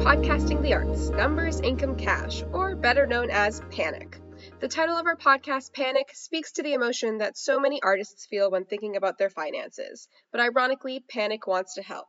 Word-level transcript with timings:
Podcasting 0.00 0.62
the 0.62 0.72
Arts 0.72 1.10
Numbers, 1.10 1.60
Income, 1.60 1.96
Cash, 1.96 2.42
or 2.52 2.74
better 2.74 3.06
known 3.06 3.28
as 3.30 3.60
Panic. 3.70 4.18
The 4.58 4.66
title 4.66 4.96
of 4.96 5.04
our 5.04 5.14
podcast, 5.14 5.74
Panic, 5.74 6.08
speaks 6.14 6.52
to 6.52 6.62
the 6.62 6.72
emotion 6.72 7.18
that 7.18 7.36
so 7.36 7.60
many 7.60 7.82
artists 7.82 8.24
feel 8.24 8.50
when 8.50 8.64
thinking 8.64 8.96
about 8.96 9.18
their 9.18 9.28
finances. 9.28 10.08
But 10.32 10.40
ironically, 10.40 11.04
Panic 11.06 11.46
wants 11.46 11.74
to 11.74 11.82
help. 11.82 12.06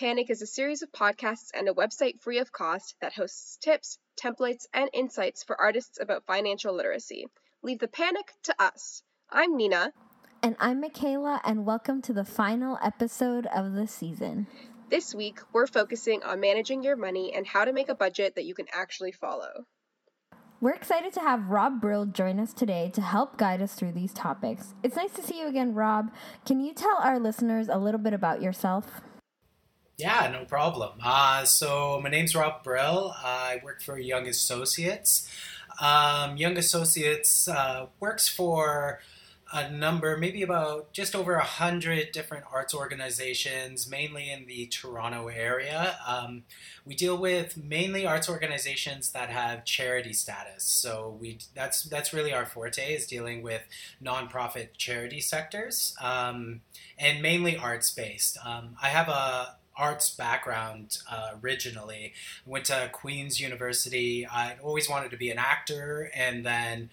Panic 0.00 0.30
is 0.30 0.40
a 0.40 0.46
series 0.46 0.82
of 0.82 0.90
podcasts 0.90 1.50
and 1.52 1.68
a 1.68 1.74
website 1.74 2.18
free 2.22 2.38
of 2.38 2.50
cost 2.50 2.96
that 3.02 3.12
hosts 3.12 3.58
tips, 3.60 3.98
templates, 4.16 4.64
and 4.72 4.88
insights 4.94 5.44
for 5.44 5.60
artists 5.60 5.98
about 6.00 6.24
financial 6.26 6.74
literacy. 6.74 7.26
Leave 7.62 7.78
the 7.78 7.88
panic 7.88 8.32
to 8.44 8.54
us. 8.58 9.02
I'm 9.30 9.54
Nina. 9.54 9.92
And 10.42 10.56
I'm 10.58 10.80
Michaela, 10.80 11.42
and 11.44 11.66
welcome 11.66 12.00
to 12.02 12.14
the 12.14 12.24
final 12.24 12.78
episode 12.82 13.46
of 13.46 13.74
the 13.74 13.86
season. 13.86 14.46
This 14.90 15.14
week, 15.14 15.40
we're 15.52 15.66
focusing 15.66 16.22
on 16.22 16.40
managing 16.40 16.82
your 16.82 16.94
money 16.94 17.32
and 17.34 17.46
how 17.46 17.64
to 17.64 17.72
make 17.72 17.88
a 17.88 17.94
budget 17.94 18.34
that 18.34 18.44
you 18.44 18.54
can 18.54 18.66
actually 18.70 19.12
follow. 19.12 19.64
We're 20.60 20.74
excited 20.74 21.12
to 21.14 21.20
have 21.20 21.48
Rob 21.48 21.80
Brill 21.80 22.04
join 22.06 22.38
us 22.38 22.52
today 22.52 22.90
to 22.94 23.00
help 23.00 23.38
guide 23.38 23.62
us 23.62 23.74
through 23.74 23.92
these 23.92 24.12
topics. 24.12 24.74
It's 24.82 24.96
nice 24.96 25.12
to 25.12 25.22
see 25.22 25.40
you 25.40 25.46
again, 25.46 25.74
Rob. 25.74 26.12
Can 26.44 26.60
you 26.60 26.74
tell 26.74 26.98
our 27.00 27.18
listeners 27.18 27.68
a 27.68 27.78
little 27.78 27.98
bit 28.00 28.12
about 28.12 28.42
yourself? 28.42 29.00
Yeah, 29.96 30.28
no 30.30 30.44
problem. 30.44 30.98
Uh, 31.02 31.44
so 31.44 31.98
my 32.02 32.10
name's 32.10 32.34
Rob 32.34 32.62
Brill. 32.62 33.14
I 33.16 33.60
work 33.64 33.80
for 33.80 33.98
Young 33.98 34.28
Associates. 34.28 35.28
Um, 35.80 36.36
Young 36.36 36.58
Associates 36.58 37.48
uh, 37.48 37.86
works 38.00 38.28
for 38.28 39.00
a 39.52 39.70
number, 39.70 40.16
maybe 40.16 40.42
about 40.42 40.92
just 40.92 41.14
over 41.14 41.34
a 41.34 41.44
hundred 41.44 42.12
different 42.12 42.44
arts 42.52 42.74
organizations, 42.74 43.88
mainly 43.88 44.30
in 44.30 44.46
the 44.46 44.66
Toronto 44.66 45.28
area. 45.28 45.96
Um, 46.06 46.44
we 46.84 46.94
deal 46.94 47.16
with 47.16 47.56
mainly 47.56 48.06
arts 48.06 48.28
organizations 48.28 49.10
that 49.10 49.30
have 49.30 49.64
charity 49.64 50.12
status. 50.12 50.64
So 50.64 51.16
we 51.20 51.38
that's 51.54 51.82
that's 51.82 52.12
really 52.12 52.32
our 52.32 52.46
forte 52.46 52.94
is 52.94 53.06
dealing 53.06 53.42
with 53.42 53.62
nonprofit 54.02 54.68
charity 54.76 55.20
sectors 55.20 55.94
um, 56.00 56.62
and 56.98 57.22
mainly 57.22 57.56
arts 57.56 57.90
based. 57.90 58.38
Um, 58.44 58.76
I 58.82 58.88
have 58.88 59.08
a 59.08 59.56
arts 59.76 60.10
background 60.10 60.98
uh, 61.10 61.32
originally. 61.42 62.12
Went 62.46 62.66
to 62.66 62.88
Queen's 62.92 63.40
University. 63.40 64.26
I 64.26 64.56
always 64.62 64.88
wanted 64.88 65.10
to 65.10 65.16
be 65.16 65.30
an 65.30 65.38
actor, 65.38 66.10
and 66.14 66.44
then 66.46 66.90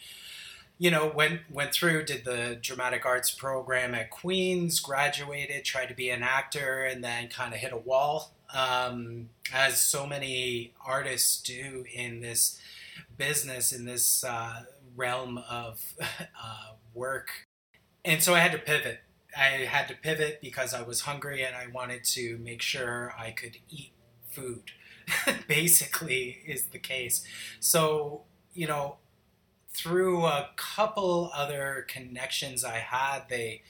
you 0.81 0.89
know, 0.89 1.11
went 1.13 1.41
went 1.51 1.71
through, 1.71 2.03
did 2.05 2.25
the 2.25 2.57
dramatic 2.59 3.05
arts 3.05 3.29
program 3.29 3.93
at 3.93 4.09
Queens, 4.09 4.79
graduated, 4.79 5.63
tried 5.63 5.85
to 5.89 5.93
be 5.93 6.09
an 6.09 6.23
actor, 6.23 6.83
and 6.85 7.03
then 7.03 7.27
kind 7.27 7.53
of 7.53 7.59
hit 7.59 7.71
a 7.71 7.77
wall, 7.77 8.33
um, 8.51 9.29
as 9.53 9.79
so 9.79 10.07
many 10.07 10.73
artists 10.83 11.39
do 11.39 11.85
in 11.93 12.21
this 12.21 12.59
business, 13.15 13.71
in 13.71 13.85
this 13.85 14.23
uh, 14.23 14.63
realm 14.95 15.38
of 15.47 15.93
uh, 16.01 16.71
work. 16.95 17.29
And 18.03 18.23
so 18.23 18.33
I 18.33 18.39
had 18.39 18.51
to 18.53 18.57
pivot. 18.57 19.01
I 19.38 19.67
had 19.69 19.88
to 19.89 19.93
pivot 19.93 20.39
because 20.41 20.73
I 20.73 20.81
was 20.81 21.01
hungry 21.01 21.43
and 21.43 21.55
I 21.55 21.67
wanted 21.67 22.03
to 22.05 22.39
make 22.39 22.63
sure 22.63 23.13
I 23.16 23.29
could 23.29 23.57
eat 23.69 23.91
food. 24.31 24.71
Basically, 25.47 26.39
is 26.47 26.66
the 26.69 26.79
case. 26.79 27.23
So 27.59 28.23
you 28.55 28.66
know, 28.66 28.97
through 29.73 30.25
a 30.25 30.50
couple 30.55 31.31
other 31.33 31.86
connections 31.88 32.64
I 32.64 32.77
had, 32.77 33.23
they 33.30 33.61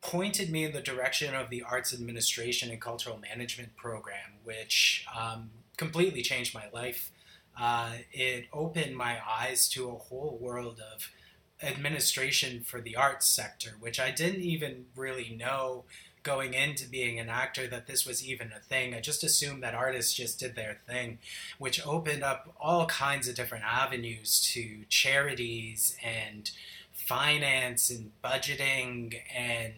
pointed 0.00 0.50
me 0.50 0.64
in 0.64 0.72
the 0.72 0.80
direction 0.80 1.34
of 1.34 1.48
the 1.48 1.62
Arts 1.62 1.94
Administration 1.94 2.70
and 2.70 2.80
Cultural 2.80 3.18
Management 3.18 3.76
program, 3.76 4.38
which 4.42 5.06
um, 5.16 5.50
completely 5.76 6.22
changed 6.22 6.54
my 6.54 6.64
life. 6.72 7.12
Uh, 7.58 7.92
it 8.12 8.46
opened 8.52 8.96
my 8.96 9.18
eyes 9.28 9.68
to 9.68 9.88
a 9.88 9.94
whole 9.94 10.38
world 10.40 10.80
of 10.94 11.10
administration 11.62 12.64
for 12.64 12.80
the 12.80 12.96
arts 12.96 13.28
sector, 13.28 13.76
which 13.78 14.00
I 14.00 14.10
didn't 14.10 14.42
even 14.42 14.86
really 14.96 15.36
know 15.38 15.84
going 16.22 16.54
into 16.54 16.88
being 16.88 17.18
an 17.18 17.28
actor 17.28 17.66
that 17.66 17.86
this 17.86 18.06
was 18.06 18.26
even 18.26 18.52
a 18.56 18.60
thing. 18.60 18.94
I 18.94 19.00
just 19.00 19.24
assumed 19.24 19.62
that 19.62 19.74
artists 19.74 20.14
just 20.14 20.38
did 20.38 20.54
their 20.54 20.78
thing, 20.86 21.18
which 21.58 21.84
opened 21.86 22.22
up 22.22 22.54
all 22.60 22.86
kinds 22.86 23.28
of 23.28 23.34
different 23.34 23.64
avenues 23.64 24.40
to 24.52 24.84
charities 24.88 25.96
and 26.02 26.50
finance 26.92 27.90
and 27.90 28.12
budgeting 28.22 29.14
and 29.34 29.72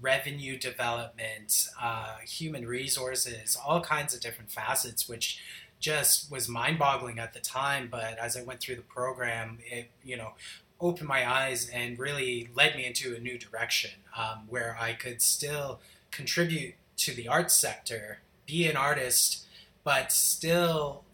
revenue 0.00 0.58
development, 0.58 1.68
uh, 1.80 2.16
human 2.18 2.66
resources, 2.66 3.56
all 3.64 3.80
kinds 3.80 4.14
of 4.14 4.20
different 4.20 4.50
facets, 4.50 5.08
which 5.08 5.40
just 5.78 6.30
was 6.30 6.48
mind 6.48 6.78
boggling 6.78 7.18
at 7.18 7.32
the 7.32 7.40
time. 7.40 7.88
But 7.90 8.18
as 8.18 8.36
I 8.36 8.42
went 8.42 8.60
through 8.60 8.76
the 8.76 8.82
program, 8.82 9.58
it, 9.64 9.90
you 10.04 10.16
know, 10.16 10.32
opened 10.80 11.08
my 11.08 11.28
eyes 11.30 11.68
and 11.68 11.98
really 11.98 12.48
led 12.54 12.76
me 12.76 12.84
into 12.86 13.14
a 13.14 13.20
new 13.20 13.38
direction 13.38 13.90
um, 14.16 14.40
where 14.48 14.76
I 14.80 14.92
could 14.92 15.22
still 15.22 15.80
contribute 16.10 16.74
to 16.98 17.14
the 17.14 17.28
arts 17.28 17.54
sector, 17.54 18.20
be 18.46 18.66
an 18.66 18.76
artist, 18.76 19.46
but 19.84 20.12
still 20.12 21.04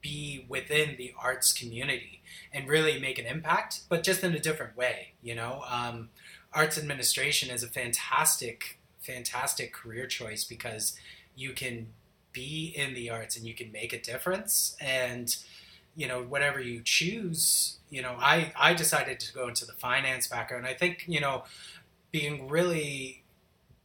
be 0.00 0.44
within 0.48 0.96
the 0.96 1.14
arts 1.18 1.52
community 1.52 2.20
and 2.52 2.68
really 2.68 3.00
make 3.00 3.18
an 3.18 3.26
impact, 3.26 3.80
but 3.88 4.02
just 4.02 4.22
in 4.22 4.34
a 4.34 4.38
different 4.38 4.76
way. 4.76 5.12
You 5.22 5.34
know, 5.34 5.62
um, 5.68 6.10
arts 6.52 6.78
administration 6.78 7.50
is 7.50 7.62
a 7.62 7.68
fantastic, 7.68 8.78
fantastic 9.00 9.72
career 9.72 10.06
choice 10.06 10.44
because 10.44 10.96
you 11.34 11.52
can 11.52 11.88
be 12.32 12.72
in 12.76 12.94
the 12.94 13.10
arts 13.10 13.36
and 13.36 13.46
you 13.46 13.54
can 13.54 13.72
make 13.72 13.92
a 13.92 14.00
difference 14.00 14.76
and 14.80 15.36
you 15.96 16.08
know 16.08 16.22
whatever 16.22 16.60
you 16.60 16.80
choose 16.82 17.78
you 17.90 18.02
know 18.02 18.16
i 18.18 18.52
i 18.58 18.74
decided 18.74 19.20
to 19.20 19.32
go 19.32 19.48
into 19.48 19.64
the 19.64 19.72
finance 19.74 20.26
background. 20.26 20.66
I 20.66 20.74
think 20.74 21.04
you 21.06 21.20
know 21.20 21.44
being 22.10 22.48
really 22.48 23.22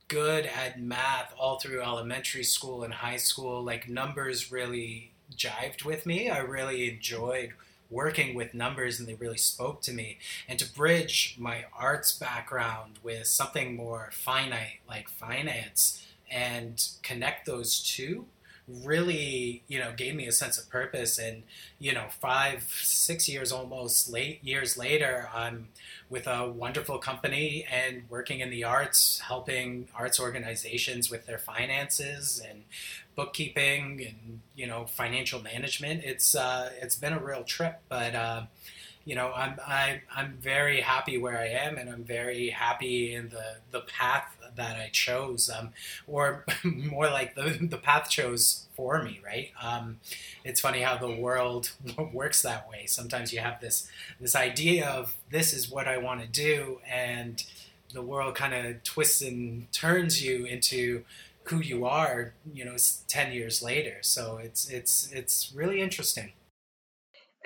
good 0.07 0.45
at 0.45 0.81
math 0.81 1.33
all 1.37 1.59
through 1.59 1.81
elementary 1.81 2.43
school 2.43 2.83
and 2.83 2.93
high 2.93 3.17
school 3.17 3.63
like 3.63 3.87
numbers 3.87 4.51
really 4.51 5.11
jived 5.35 5.85
with 5.85 6.05
me. 6.05 6.29
I 6.29 6.39
really 6.39 6.89
enjoyed 6.89 7.53
working 7.89 8.35
with 8.35 8.53
numbers 8.53 8.99
and 8.99 9.07
they 9.07 9.15
really 9.15 9.37
spoke 9.37 9.81
to 9.81 9.91
me. 9.91 10.17
And 10.47 10.59
to 10.59 10.73
bridge 10.73 11.35
my 11.39 11.65
arts 11.77 12.11
background 12.11 12.99
with 13.03 13.27
something 13.27 13.75
more 13.75 14.09
finite 14.11 14.79
like 14.87 15.09
finance 15.09 16.05
and 16.29 16.87
connect 17.01 17.45
those 17.45 17.81
two 17.81 18.25
really 18.84 19.63
you 19.68 19.80
know 19.80 19.91
gave 19.96 20.16
me 20.16 20.28
a 20.28 20.31
sense 20.31 20.57
of 20.57 20.69
purpose. 20.69 21.18
And 21.18 21.44
you 21.80 21.94
know 21.94 22.06
five 22.22 22.63
six 22.81 23.30
years 23.30 23.52
almost 23.52 24.12
late 24.12 24.44
years 24.44 24.78
later 24.78 25.30
i'm 25.34 25.69
with 26.09 26.28
a 26.28 26.50
wonderful 26.50 26.97
company 26.97 27.66
and 27.72 28.03
working 28.09 28.41
in 28.41 28.50
the 28.50 28.66
arts 28.66 29.19
helping 29.19 29.88
arts 29.96 30.19
organizations 30.19 31.09
with 31.09 31.25
their 31.25 31.38
finances 31.38 32.41
and 32.50 32.63
bookkeeping 33.16 34.06
and 34.06 34.40
you 34.56 34.68
know 34.68 34.86
financial 34.86 35.41
management. 35.41 36.03
It's 36.03 36.36
uh, 36.36 36.72
it's 36.81 36.96
been 36.96 37.13
a 37.13 37.19
real 37.19 37.44
trip 37.44 37.81
but 37.90 38.16
uh, 38.16 38.44
you 39.06 39.16
know, 39.16 39.31
I'm 39.36 39.59
I, 39.66 40.01
I'm 40.16 40.38
very 40.40 40.81
happy 40.81 41.18
where 41.18 41.38
I 41.38 41.47
am, 41.47 41.78
and 41.78 41.90
I'm 41.90 42.03
very 42.03 42.50
happy 42.50 43.16
in 43.16 43.30
the 43.30 43.57
the 43.72 43.81
path 43.81 44.36
that 44.55 44.77
I 44.77 44.89
chose, 44.91 45.49
um, 45.49 45.69
or 46.07 46.45
more 46.63 47.07
like 47.07 47.35
the 47.35 47.57
the 47.61 47.77
path 47.77 48.09
chose 48.09 48.67
for 48.75 49.03
me. 49.03 49.19
Right? 49.23 49.51
Um, 49.61 49.99
it's 50.43 50.61
funny 50.61 50.81
how 50.81 50.97
the 50.97 51.11
world 51.11 51.71
works 52.13 52.41
that 52.41 52.69
way. 52.69 52.85
Sometimes 52.85 53.33
you 53.33 53.39
have 53.39 53.61
this 53.61 53.88
this 54.19 54.35
idea 54.35 54.88
of 54.88 55.15
this 55.31 55.53
is 55.53 55.69
what 55.69 55.88
I 55.88 55.97
want 55.97 56.21
to 56.21 56.27
do, 56.27 56.79
and 56.89 57.43
the 57.93 58.01
world 58.01 58.35
kind 58.35 58.53
of 58.53 58.83
twists 58.83 59.21
and 59.21 59.71
turns 59.71 60.24
you 60.24 60.45
into 60.45 61.03
who 61.45 61.57
you 61.57 61.85
are. 61.85 62.33
You 62.53 62.65
know, 62.65 62.75
ten 63.07 63.31
years 63.31 63.62
later. 63.62 63.97
So 64.01 64.38
it's 64.38 64.69
it's 64.69 65.12
it's 65.12 65.51
really 65.53 65.81
interesting. 65.81 66.33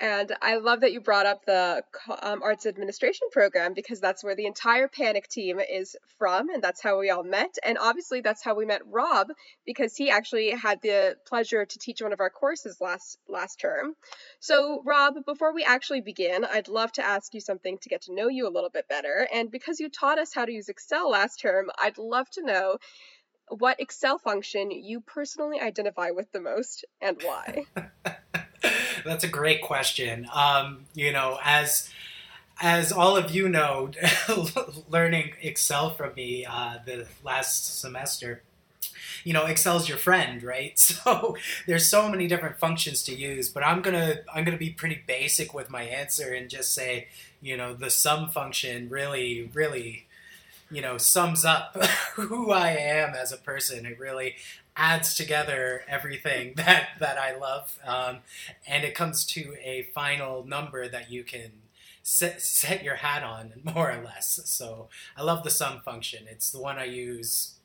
And 0.04 0.36
I 0.42 0.58
love 0.58 0.82
that 0.82 0.92
you 0.92 1.00
brought 1.00 1.26
up 1.26 1.46
the 1.46 1.82
um, 2.22 2.44
arts 2.44 2.66
administration 2.66 3.30
program 3.32 3.74
because 3.74 4.02
that's 4.02 4.22
where 4.22 4.36
the 4.36 4.48
entire 4.48 4.90
Panic 4.90 5.30
team 5.30 5.62
is 5.62 5.96
from, 6.18 6.50
and 6.50 6.62
that's 6.62 6.82
how 6.84 7.00
we 7.00 7.10
all 7.10 7.24
met. 7.24 7.56
And 7.64 7.78
obviously, 7.78 8.20
that's 8.20 8.44
how 8.44 8.54
we 8.54 8.66
met 8.66 8.82
Rob 8.86 9.30
because 9.66 9.96
he 9.96 10.10
actually 10.10 10.50
had 10.50 10.82
the 10.82 11.16
pleasure 11.26 11.64
to 11.64 11.80
teach 11.80 12.02
one 12.02 12.12
of 12.12 12.20
our 12.20 12.30
courses 12.30 12.82
last 12.82 13.18
last 13.30 13.62
term. 13.62 13.94
So, 14.42 14.84
Rob, 14.86 15.24
before 15.26 15.54
we 15.54 15.64
actually 15.64 16.02
begin, 16.02 16.44
I'd 16.44 16.68
love 16.68 16.92
to 16.94 17.06
ask 17.06 17.34
you 17.34 17.40
something 17.40 17.78
to 17.78 17.88
get 17.88 18.02
to 18.02 18.14
know 18.14 18.28
you 18.28 18.46
a 18.46 18.52
little 18.52 18.70
bit 18.70 18.90
better. 18.90 19.26
And 19.34 19.50
because 19.50 19.80
you 19.80 19.88
taught 19.88 20.20
us 20.20 20.34
how 20.34 20.44
to 20.44 20.52
use 20.52 20.68
Excel 20.68 21.12
last 21.12 21.40
term, 21.40 21.70
I'd 21.82 21.98
love 21.98 22.30
to 22.32 22.44
know 22.44 22.78
what 23.48 23.80
Excel 23.80 24.18
function 24.18 24.70
you 24.70 25.00
personally 25.00 25.62
identify 25.62 26.12
with 26.12 26.30
the 26.34 26.42
most 26.42 26.84
and 27.02 27.22
why. 27.24 27.64
That's 29.06 29.24
a 29.24 29.28
great 29.28 29.62
question. 29.62 30.28
Um, 30.34 30.86
you 30.94 31.12
know, 31.12 31.40
as 31.44 31.90
as 32.62 32.92
all 32.92 33.18
of 33.18 33.32
you 33.32 33.50
know, 33.50 33.92
learning 34.90 35.34
Excel 35.42 35.92
from 35.92 36.14
me 36.16 36.46
uh, 36.46 36.78
the 36.86 37.08
last 37.24 37.80
semester, 37.80 38.42
you 39.24 39.34
know 39.34 39.44
excel's 39.46 39.88
your 39.88 39.98
friend 39.98 40.44
right 40.44 40.78
so 40.80 41.36
there's 41.68 41.90
so 41.90 42.10
many 42.10 42.28
different 42.28 42.58
functions 42.58 43.04
to 43.04 43.16
use 43.16 43.50
but 43.50 43.64
i'm 43.64 43.82
gonna 43.82 44.16
i'm 44.34 44.44
gonna 44.44 44.58
be 44.58 44.70
pretty 44.70 45.02
basic 45.08 45.54
with 45.54 45.70
my 45.70 45.84
answer 45.84 46.34
and 46.34 46.50
just 46.50 46.74
say 46.74 47.08
you 47.42 47.56
know 47.56 47.74
the 47.74 47.90
sum 47.90 48.30
function 48.30 48.90
really 48.90 49.50
really 49.54 50.06
you 50.74 50.82
know 50.82 50.98
sums 50.98 51.46
up 51.46 51.76
who 52.16 52.52
i 52.52 52.70
am 52.70 53.14
as 53.14 53.32
a 53.32 53.38
person 53.38 53.86
it 53.86 54.00
really 54.00 54.36
adds 54.76 55.16
together 55.16 55.84
everything 55.88 56.54
that 56.58 56.90
that 57.00 57.18
i 57.18 57.36
love 57.36 57.78
um, 57.86 58.18
and 58.68 58.84
it 58.84 58.96
comes 58.96 59.26
to 59.26 59.56
a 59.62 59.88
final 59.94 60.44
number 60.46 60.88
that 60.88 61.12
you 61.12 61.24
can 61.24 61.52
set, 62.02 62.42
set 62.42 62.84
your 62.84 62.96
hat 62.96 63.24
on 63.24 63.54
more 63.64 63.92
or 63.92 64.04
less 64.04 64.40
so 64.46 64.90
i 65.16 65.22
love 65.22 65.44
the 65.44 65.52
sum 65.52 65.82
function 65.82 66.26
it's 66.30 66.52
the 66.52 66.60
one 66.60 66.78
i 66.78 66.86
use 66.86 67.56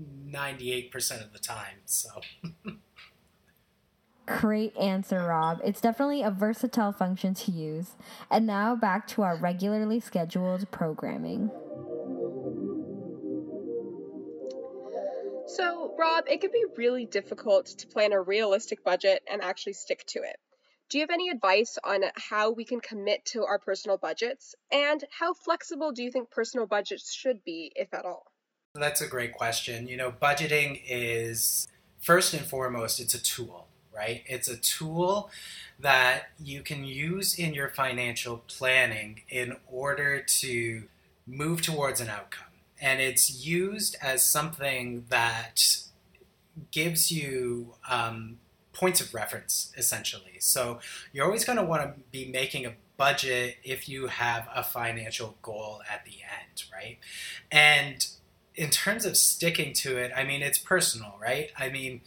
98% 0.00 1.22
of 1.22 1.32
the 1.32 1.38
time 1.38 1.76
so 1.84 2.08
Great 4.26 4.76
answer, 4.76 5.18
Rob. 5.18 5.60
It's 5.64 5.80
definitely 5.80 6.22
a 6.22 6.30
versatile 6.30 6.92
function 6.92 7.34
to 7.34 7.50
use. 7.50 7.96
And 8.30 8.46
now 8.46 8.76
back 8.76 9.06
to 9.08 9.22
our 9.22 9.36
regularly 9.36 9.98
scheduled 9.98 10.70
programming. 10.70 11.50
So, 15.62 15.94
Rob, 15.96 16.24
it 16.28 16.40
can 16.40 16.50
be 16.50 16.64
really 16.76 17.06
difficult 17.06 17.66
to 17.66 17.86
plan 17.86 18.12
a 18.12 18.20
realistic 18.20 18.82
budget 18.82 19.22
and 19.30 19.40
actually 19.40 19.74
stick 19.74 20.04
to 20.08 20.18
it. 20.18 20.34
Do 20.90 20.98
you 20.98 21.02
have 21.02 21.10
any 21.10 21.28
advice 21.28 21.78
on 21.84 22.00
how 22.16 22.50
we 22.50 22.64
can 22.64 22.80
commit 22.80 23.24
to 23.26 23.44
our 23.44 23.60
personal 23.60 23.96
budgets? 23.96 24.56
And 24.72 25.04
how 25.16 25.34
flexible 25.34 25.92
do 25.92 26.02
you 26.02 26.10
think 26.10 26.32
personal 26.32 26.66
budgets 26.66 27.14
should 27.14 27.44
be, 27.44 27.70
if 27.76 27.94
at 27.94 28.04
all? 28.04 28.24
That's 28.74 29.02
a 29.02 29.06
great 29.06 29.34
question. 29.34 29.86
You 29.86 29.96
know, 29.96 30.10
budgeting 30.10 30.82
is 30.84 31.68
first 32.00 32.34
and 32.34 32.44
foremost, 32.44 32.98
it's 32.98 33.14
a 33.14 33.22
tool 33.22 33.68
right? 33.94 34.22
It's 34.26 34.48
a 34.48 34.56
tool 34.56 35.28
that 35.78 36.28
you 36.42 36.62
can 36.62 36.82
use 36.82 37.38
in 37.38 37.52
your 37.52 37.68
financial 37.68 38.38
planning 38.48 39.20
in 39.28 39.54
order 39.70 40.22
to 40.22 40.84
move 41.26 41.60
towards 41.60 42.00
an 42.00 42.08
outcome. 42.08 42.51
And 42.82 43.00
it's 43.00 43.46
used 43.46 43.96
as 44.02 44.22
something 44.22 45.06
that 45.08 45.78
gives 46.70 47.10
you 47.10 47.74
um, 47.88 48.38
points 48.72 49.00
of 49.00 49.14
reference, 49.14 49.72
essentially. 49.76 50.36
So 50.40 50.80
you're 51.12 51.24
always 51.24 51.44
going 51.44 51.58
to 51.58 51.64
want 51.64 51.82
to 51.82 52.02
be 52.10 52.30
making 52.30 52.66
a 52.66 52.74
budget 52.96 53.56
if 53.64 53.88
you 53.88 54.08
have 54.08 54.48
a 54.54 54.62
financial 54.62 55.36
goal 55.42 55.80
at 55.90 56.04
the 56.04 56.12
end, 56.12 56.64
right? 56.72 56.98
And 57.50 58.06
in 58.54 58.68
terms 58.68 59.06
of 59.06 59.16
sticking 59.16 59.72
to 59.74 59.96
it, 59.96 60.12
I 60.14 60.24
mean, 60.24 60.42
it's 60.42 60.58
personal, 60.58 61.14
right? 61.22 61.50
I 61.58 61.68
mean, 61.68 62.02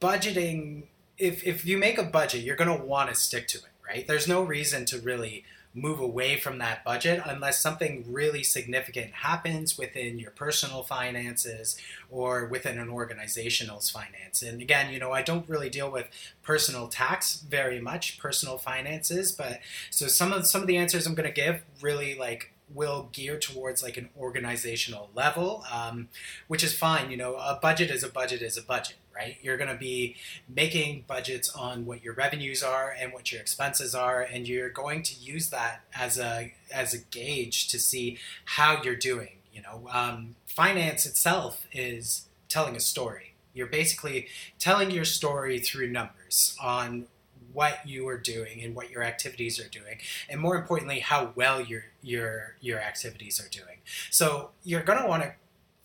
budgeting 0.00 0.84
if 1.18 1.46
if 1.46 1.64
you 1.64 1.78
make 1.78 1.98
a 1.98 2.02
budget, 2.02 2.42
you're 2.42 2.56
going 2.56 2.78
to 2.78 2.84
want 2.84 3.08
to 3.08 3.14
stick 3.14 3.48
to 3.48 3.58
it, 3.58 3.64
right? 3.86 4.06
There's 4.06 4.28
no 4.28 4.42
reason 4.42 4.84
to 4.86 4.98
really 4.98 5.44
move 5.76 6.00
away 6.00 6.38
from 6.38 6.56
that 6.56 6.82
budget 6.84 7.20
unless 7.26 7.60
something 7.60 8.02
really 8.08 8.42
significant 8.42 9.12
happens 9.12 9.76
within 9.76 10.18
your 10.18 10.30
personal 10.30 10.82
finances 10.82 11.78
or 12.10 12.46
within 12.46 12.78
an 12.78 12.88
organizational's 12.88 13.90
finance. 13.90 14.40
And 14.40 14.62
again, 14.62 14.90
you 14.90 14.98
know, 14.98 15.12
I 15.12 15.20
don't 15.20 15.48
really 15.48 15.68
deal 15.68 15.90
with 15.90 16.06
personal 16.42 16.88
tax 16.88 17.36
very 17.36 17.78
much, 17.78 18.18
personal 18.18 18.56
finances, 18.56 19.32
but 19.32 19.60
so 19.90 20.06
some 20.06 20.32
of 20.32 20.46
some 20.46 20.62
of 20.62 20.66
the 20.66 20.78
answers 20.78 21.06
I'm 21.06 21.14
going 21.14 21.28
to 21.28 21.34
give 21.34 21.62
really 21.82 22.14
like 22.14 22.52
will 22.72 23.08
gear 23.12 23.38
towards 23.38 23.82
like 23.82 23.96
an 23.96 24.08
organizational 24.18 25.10
level, 25.14 25.64
um, 25.72 26.08
which 26.48 26.64
is 26.64 26.74
fine. 26.74 27.10
You 27.10 27.16
know, 27.16 27.36
a 27.36 27.58
budget 27.60 27.90
is 27.90 28.02
a 28.02 28.08
budget 28.08 28.42
is 28.42 28.56
a 28.56 28.62
budget, 28.62 28.96
right? 29.16 29.36
You're 29.42 29.56
going 29.56 29.70
to 29.70 29.76
be 29.76 30.16
making 30.48 31.04
budgets 31.06 31.48
on 31.54 31.86
what 31.86 32.04
your 32.04 32.14
revenues 32.14 32.62
are 32.62 32.94
and 32.98 33.12
what 33.12 33.32
your 33.32 33.40
expenses 33.40 33.94
are, 33.94 34.20
and 34.20 34.46
you're 34.46 34.68
going 34.68 35.02
to 35.04 35.14
use 35.14 35.50
that 35.50 35.80
as 35.94 36.18
a 36.18 36.52
as 36.72 36.92
a 36.92 36.98
gauge 36.98 37.68
to 37.68 37.78
see 37.78 38.18
how 38.44 38.82
you're 38.82 38.96
doing. 38.96 39.38
You 39.52 39.62
know, 39.62 39.88
um, 39.90 40.36
finance 40.46 41.06
itself 41.06 41.66
is 41.72 42.26
telling 42.48 42.76
a 42.76 42.80
story. 42.80 43.34
You're 43.54 43.66
basically 43.68 44.28
telling 44.58 44.90
your 44.90 45.06
story 45.06 45.58
through 45.60 45.88
numbers 45.88 46.56
on 46.62 47.06
what 47.54 47.78
you 47.86 48.06
are 48.06 48.18
doing 48.18 48.62
and 48.62 48.74
what 48.74 48.90
your 48.90 49.02
activities 49.02 49.58
are 49.58 49.68
doing, 49.68 49.98
and 50.28 50.40
more 50.40 50.56
importantly, 50.56 51.00
how 51.00 51.32
well 51.34 51.60
your 51.60 51.84
your 52.02 52.56
your 52.60 52.80
activities 52.80 53.40
are 53.40 53.48
doing. 53.48 53.78
So 54.10 54.50
you're 54.62 54.82
going 54.82 55.00
to 55.00 55.08
want 55.08 55.22
to 55.22 55.32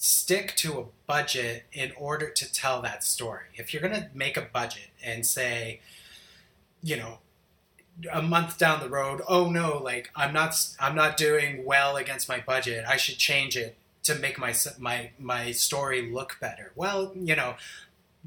stick 0.03 0.55
to 0.55 0.79
a 0.79 0.85
budget 1.05 1.63
in 1.71 1.91
order 1.95 2.27
to 2.27 2.51
tell 2.51 2.81
that 2.81 3.03
story. 3.03 3.43
If 3.53 3.71
you're 3.71 3.83
going 3.83 3.93
to 3.93 4.09
make 4.15 4.35
a 4.35 4.41
budget 4.41 4.89
and 5.03 5.23
say, 5.23 5.79
you 6.81 6.97
know, 6.97 7.19
a 8.11 8.23
month 8.23 8.57
down 8.57 8.79
the 8.79 8.89
road, 8.89 9.21
oh 9.27 9.47
no, 9.51 9.77
like 9.77 10.09
I'm 10.15 10.33
not 10.33 10.55
I'm 10.79 10.95
not 10.95 11.17
doing 11.17 11.63
well 11.65 11.97
against 11.97 12.27
my 12.27 12.39
budget. 12.39 12.83
I 12.87 12.97
should 12.97 13.19
change 13.19 13.55
it 13.55 13.77
to 14.01 14.15
make 14.15 14.39
my 14.39 14.55
my 14.79 15.11
my 15.19 15.51
story 15.51 16.11
look 16.11 16.37
better. 16.41 16.71
Well, 16.75 17.11
you 17.13 17.35
know, 17.35 17.53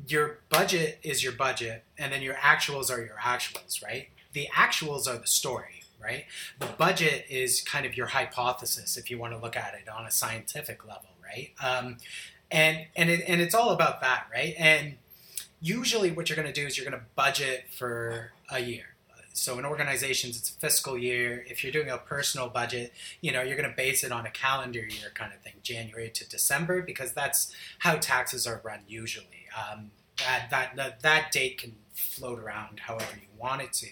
your 0.06 0.38
budget 0.50 1.00
is 1.02 1.24
your 1.24 1.32
budget, 1.32 1.82
and 1.98 2.12
then 2.12 2.22
your 2.22 2.34
actuals 2.34 2.88
are 2.88 3.04
your 3.04 3.16
actuals, 3.20 3.82
right? 3.82 4.10
The 4.32 4.46
actuals 4.54 5.08
are 5.08 5.18
the 5.18 5.26
story, 5.26 5.82
right? 6.00 6.26
The 6.60 6.66
budget 6.66 7.26
is 7.28 7.60
kind 7.62 7.84
of 7.84 7.96
your 7.96 8.06
hypothesis, 8.06 8.96
if 8.96 9.10
you 9.10 9.18
want 9.18 9.32
to 9.32 9.40
look 9.40 9.56
at 9.56 9.74
it 9.74 9.88
on 9.88 10.06
a 10.06 10.10
scientific 10.12 10.86
level, 10.86 11.08
right? 11.24 11.52
Um, 11.62 11.98
and 12.50 12.86
and 12.96 13.10
it, 13.10 13.24
and 13.26 13.40
it's 13.40 13.54
all 13.54 13.70
about 13.70 14.00
that, 14.00 14.26
right? 14.32 14.54
And 14.58 14.94
usually, 15.60 16.10
what 16.12 16.28
you're 16.28 16.36
going 16.36 16.52
to 16.52 16.60
do 16.60 16.66
is 16.66 16.76
you're 16.76 16.88
going 16.88 17.00
to 17.00 17.06
budget 17.16 17.66
for 17.70 18.32
a 18.50 18.60
year. 18.60 18.94
So 19.36 19.58
in 19.58 19.64
organizations, 19.64 20.38
it's 20.38 20.50
a 20.50 20.52
fiscal 20.52 20.96
year. 20.96 21.44
If 21.48 21.64
you're 21.64 21.72
doing 21.72 21.90
a 21.90 21.98
personal 21.98 22.48
budget, 22.48 22.92
you 23.20 23.32
know 23.32 23.42
you're 23.42 23.56
going 23.56 23.68
to 23.68 23.76
base 23.76 24.04
it 24.04 24.12
on 24.12 24.26
a 24.26 24.30
calendar 24.30 24.78
year 24.78 25.10
kind 25.14 25.32
of 25.32 25.40
thing, 25.40 25.54
January 25.62 26.08
to 26.10 26.28
December, 26.28 26.82
because 26.82 27.12
that's 27.12 27.52
how 27.80 27.96
taxes 27.96 28.46
are 28.46 28.60
run 28.62 28.80
usually. 28.86 29.46
Um, 29.58 29.90
that, 30.18 30.46
that, 30.50 30.76
that 30.76 31.00
that 31.00 31.32
date 31.32 31.58
can 31.58 31.74
float 31.94 32.38
around 32.38 32.80
however 32.80 33.16
you 33.16 33.26
want 33.36 33.62
it 33.62 33.72
to, 33.72 33.88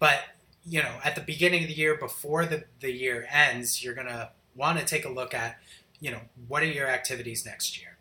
but 0.00 0.20
you 0.66 0.82
know 0.82 0.94
at 1.04 1.14
the 1.14 1.20
beginning 1.20 1.62
of 1.62 1.68
the 1.68 1.76
year 1.76 1.94
before 1.94 2.44
the, 2.44 2.64
the 2.80 2.90
year 2.90 3.28
ends, 3.30 3.84
you're 3.84 3.94
gonna 3.94 4.30
want 4.56 4.78
to 4.80 4.84
take 4.84 5.04
a 5.04 5.08
look 5.08 5.34
at 5.34 5.58
you 6.00 6.10
know 6.10 6.20
what 6.48 6.62
are 6.62 6.66
your 6.66 6.88
activities 6.88 7.44
next 7.46 7.80
year, 7.80 7.96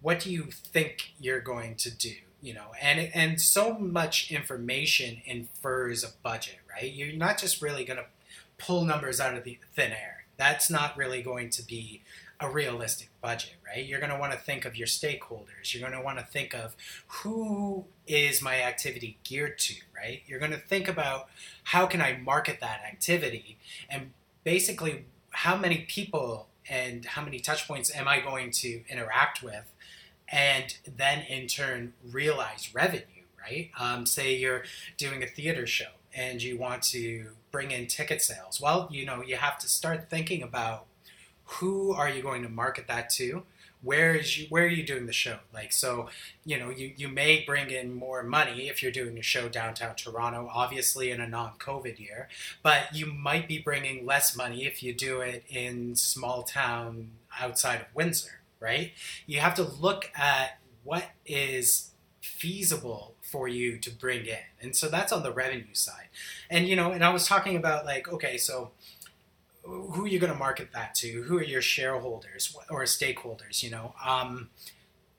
what 0.00 0.20
do 0.20 0.30
you 0.30 0.48
think 0.50 1.12
you're 1.18 1.40
going 1.40 1.76
to 1.76 1.90
do, 1.90 2.14
you 2.42 2.54
know, 2.54 2.72
and 2.80 3.10
and 3.14 3.40
so 3.40 3.78
much 3.78 4.30
information 4.30 5.22
infers 5.24 6.04
a 6.04 6.08
budget, 6.22 6.58
right? 6.70 6.92
You're 6.92 7.14
not 7.14 7.38
just 7.38 7.62
really 7.62 7.84
gonna 7.84 8.06
pull 8.58 8.84
numbers 8.84 9.20
out 9.20 9.36
of 9.36 9.44
the 9.44 9.58
thin 9.74 9.92
air. 9.92 10.24
That's 10.36 10.68
not 10.68 10.96
really 10.96 11.22
going 11.22 11.50
to 11.50 11.62
be 11.62 12.02
a 12.40 12.50
realistic 12.50 13.08
budget, 13.20 13.54
right? 13.66 13.84
You're 13.84 14.00
going 14.00 14.10
to 14.10 14.18
want 14.18 14.32
to 14.32 14.38
think 14.38 14.64
of 14.64 14.76
your 14.76 14.86
stakeholders. 14.86 15.72
You're 15.72 15.88
going 15.88 15.98
to 15.98 16.04
want 16.04 16.18
to 16.18 16.24
think 16.24 16.54
of 16.54 16.74
who 17.06 17.84
is 18.06 18.42
my 18.42 18.60
activity 18.60 19.18
geared 19.24 19.58
to, 19.60 19.74
right? 19.96 20.22
You're 20.26 20.40
going 20.40 20.50
to 20.50 20.58
think 20.58 20.88
about 20.88 21.28
how 21.64 21.86
can 21.86 22.00
I 22.00 22.16
market 22.16 22.60
that 22.60 22.82
activity 22.86 23.58
and 23.88 24.10
basically 24.42 25.04
how 25.30 25.56
many 25.56 25.86
people 25.88 26.48
and 26.68 27.04
how 27.04 27.22
many 27.22 27.38
touch 27.40 27.66
points 27.66 27.94
am 27.94 28.08
I 28.08 28.20
going 28.20 28.50
to 28.52 28.82
interact 28.88 29.42
with 29.42 29.72
and 30.28 30.76
then 30.96 31.22
in 31.22 31.46
turn 31.46 31.92
realize 32.10 32.74
revenue, 32.74 33.02
right? 33.40 33.70
Um, 33.78 34.06
say 34.06 34.34
you're 34.36 34.64
doing 34.96 35.22
a 35.22 35.26
theater 35.26 35.66
show 35.66 35.90
and 36.14 36.42
you 36.42 36.58
want 36.58 36.82
to 36.82 37.28
bring 37.50 37.70
in 37.70 37.86
ticket 37.86 38.22
sales. 38.22 38.60
Well, 38.60 38.88
you 38.90 39.04
know, 39.04 39.22
you 39.22 39.36
have 39.36 39.58
to 39.58 39.68
start 39.68 40.08
thinking 40.08 40.42
about 40.42 40.86
who 41.44 41.92
are 41.92 42.08
you 42.08 42.22
going 42.22 42.42
to 42.42 42.48
market 42.48 42.86
that 42.88 43.10
to? 43.10 43.42
Where 43.84 44.14
is 44.14 44.38
you 44.38 44.46
where 44.48 44.64
are 44.64 44.68
you 44.68 44.82
doing 44.82 45.06
the 45.06 45.12
show? 45.12 45.38
Like 45.52 45.72
so, 45.72 46.08
you 46.44 46.58
know, 46.58 46.70
you, 46.70 46.92
you 46.96 47.08
may 47.08 47.44
bring 47.44 47.70
in 47.70 47.94
more 47.94 48.22
money 48.22 48.68
if 48.68 48.82
you're 48.82 48.92
doing 48.92 49.18
a 49.18 49.22
show 49.22 49.48
downtown 49.48 49.94
Toronto, 49.94 50.48
obviously 50.52 51.10
in 51.10 51.20
a 51.20 51.28
non-COVID 51.28 51.98
year, 51.98 52.28
but 52.62 52.94
you 52.94 53.06
might 53.06 53.46
be 53.46 53.58
bringing 53.58 54.06
less 54.06 54.36
money 54.36 54.64
if 54.64 54.82
you 54.82 54.94
do 54.94 55.20
it 55.20 55.44
in 55.48 55.94
small 55.96 56.42
town 56.42 57.10
outside 57.40 57.80
of 57.80 57.86
Windsor, 57.94 58.40
right? 58.60 58.92
You 59.26 59.40
have 59.40 59.54
to 59.56 59.62
look 59.62 60.10
at 60.16 60.58
what 60.82 61.10
is 61.26 61.90
feasible 62.20 63.14
for 63.22 63.48
you 63.48 63.78
to 63.78 63.90
bring 63.90 64.26
in. 64.26 64.38
And 64.60 64.76
so 64.76 64.88
that's 64.88 65.12
on 65.12 65.22
the 65.22 65.32
revenue 65.32 65.74
side. 65.74 66.08
And 66.48 66.68
you 66.68 66.76
know, 66.76 66.92
and 66.92 67.04
I 67.04 67.12
was 67.12 67.26
talking 67.26 67.56
about 67.56 67.84
like 67.84 68.08
okay, 68.08 68.38
so 68.38 68.70
who 69.64 70.04
are 70.04 70.08
you 70.08 70.18
going 70.18 70.32
to 70.32 70.38
market 70.38 70.68
that 70.72 70.94
to? 70.96 71.22
Who 71.22 71.38
are 71.38 71.44
your 71.44 71.62
shareholders 71.62 72.54
or 72.70 72.82
stakeholders? 72.82 73.62
You 73.62 73.70
know, 73.70 73.94
um, 74.04 74.50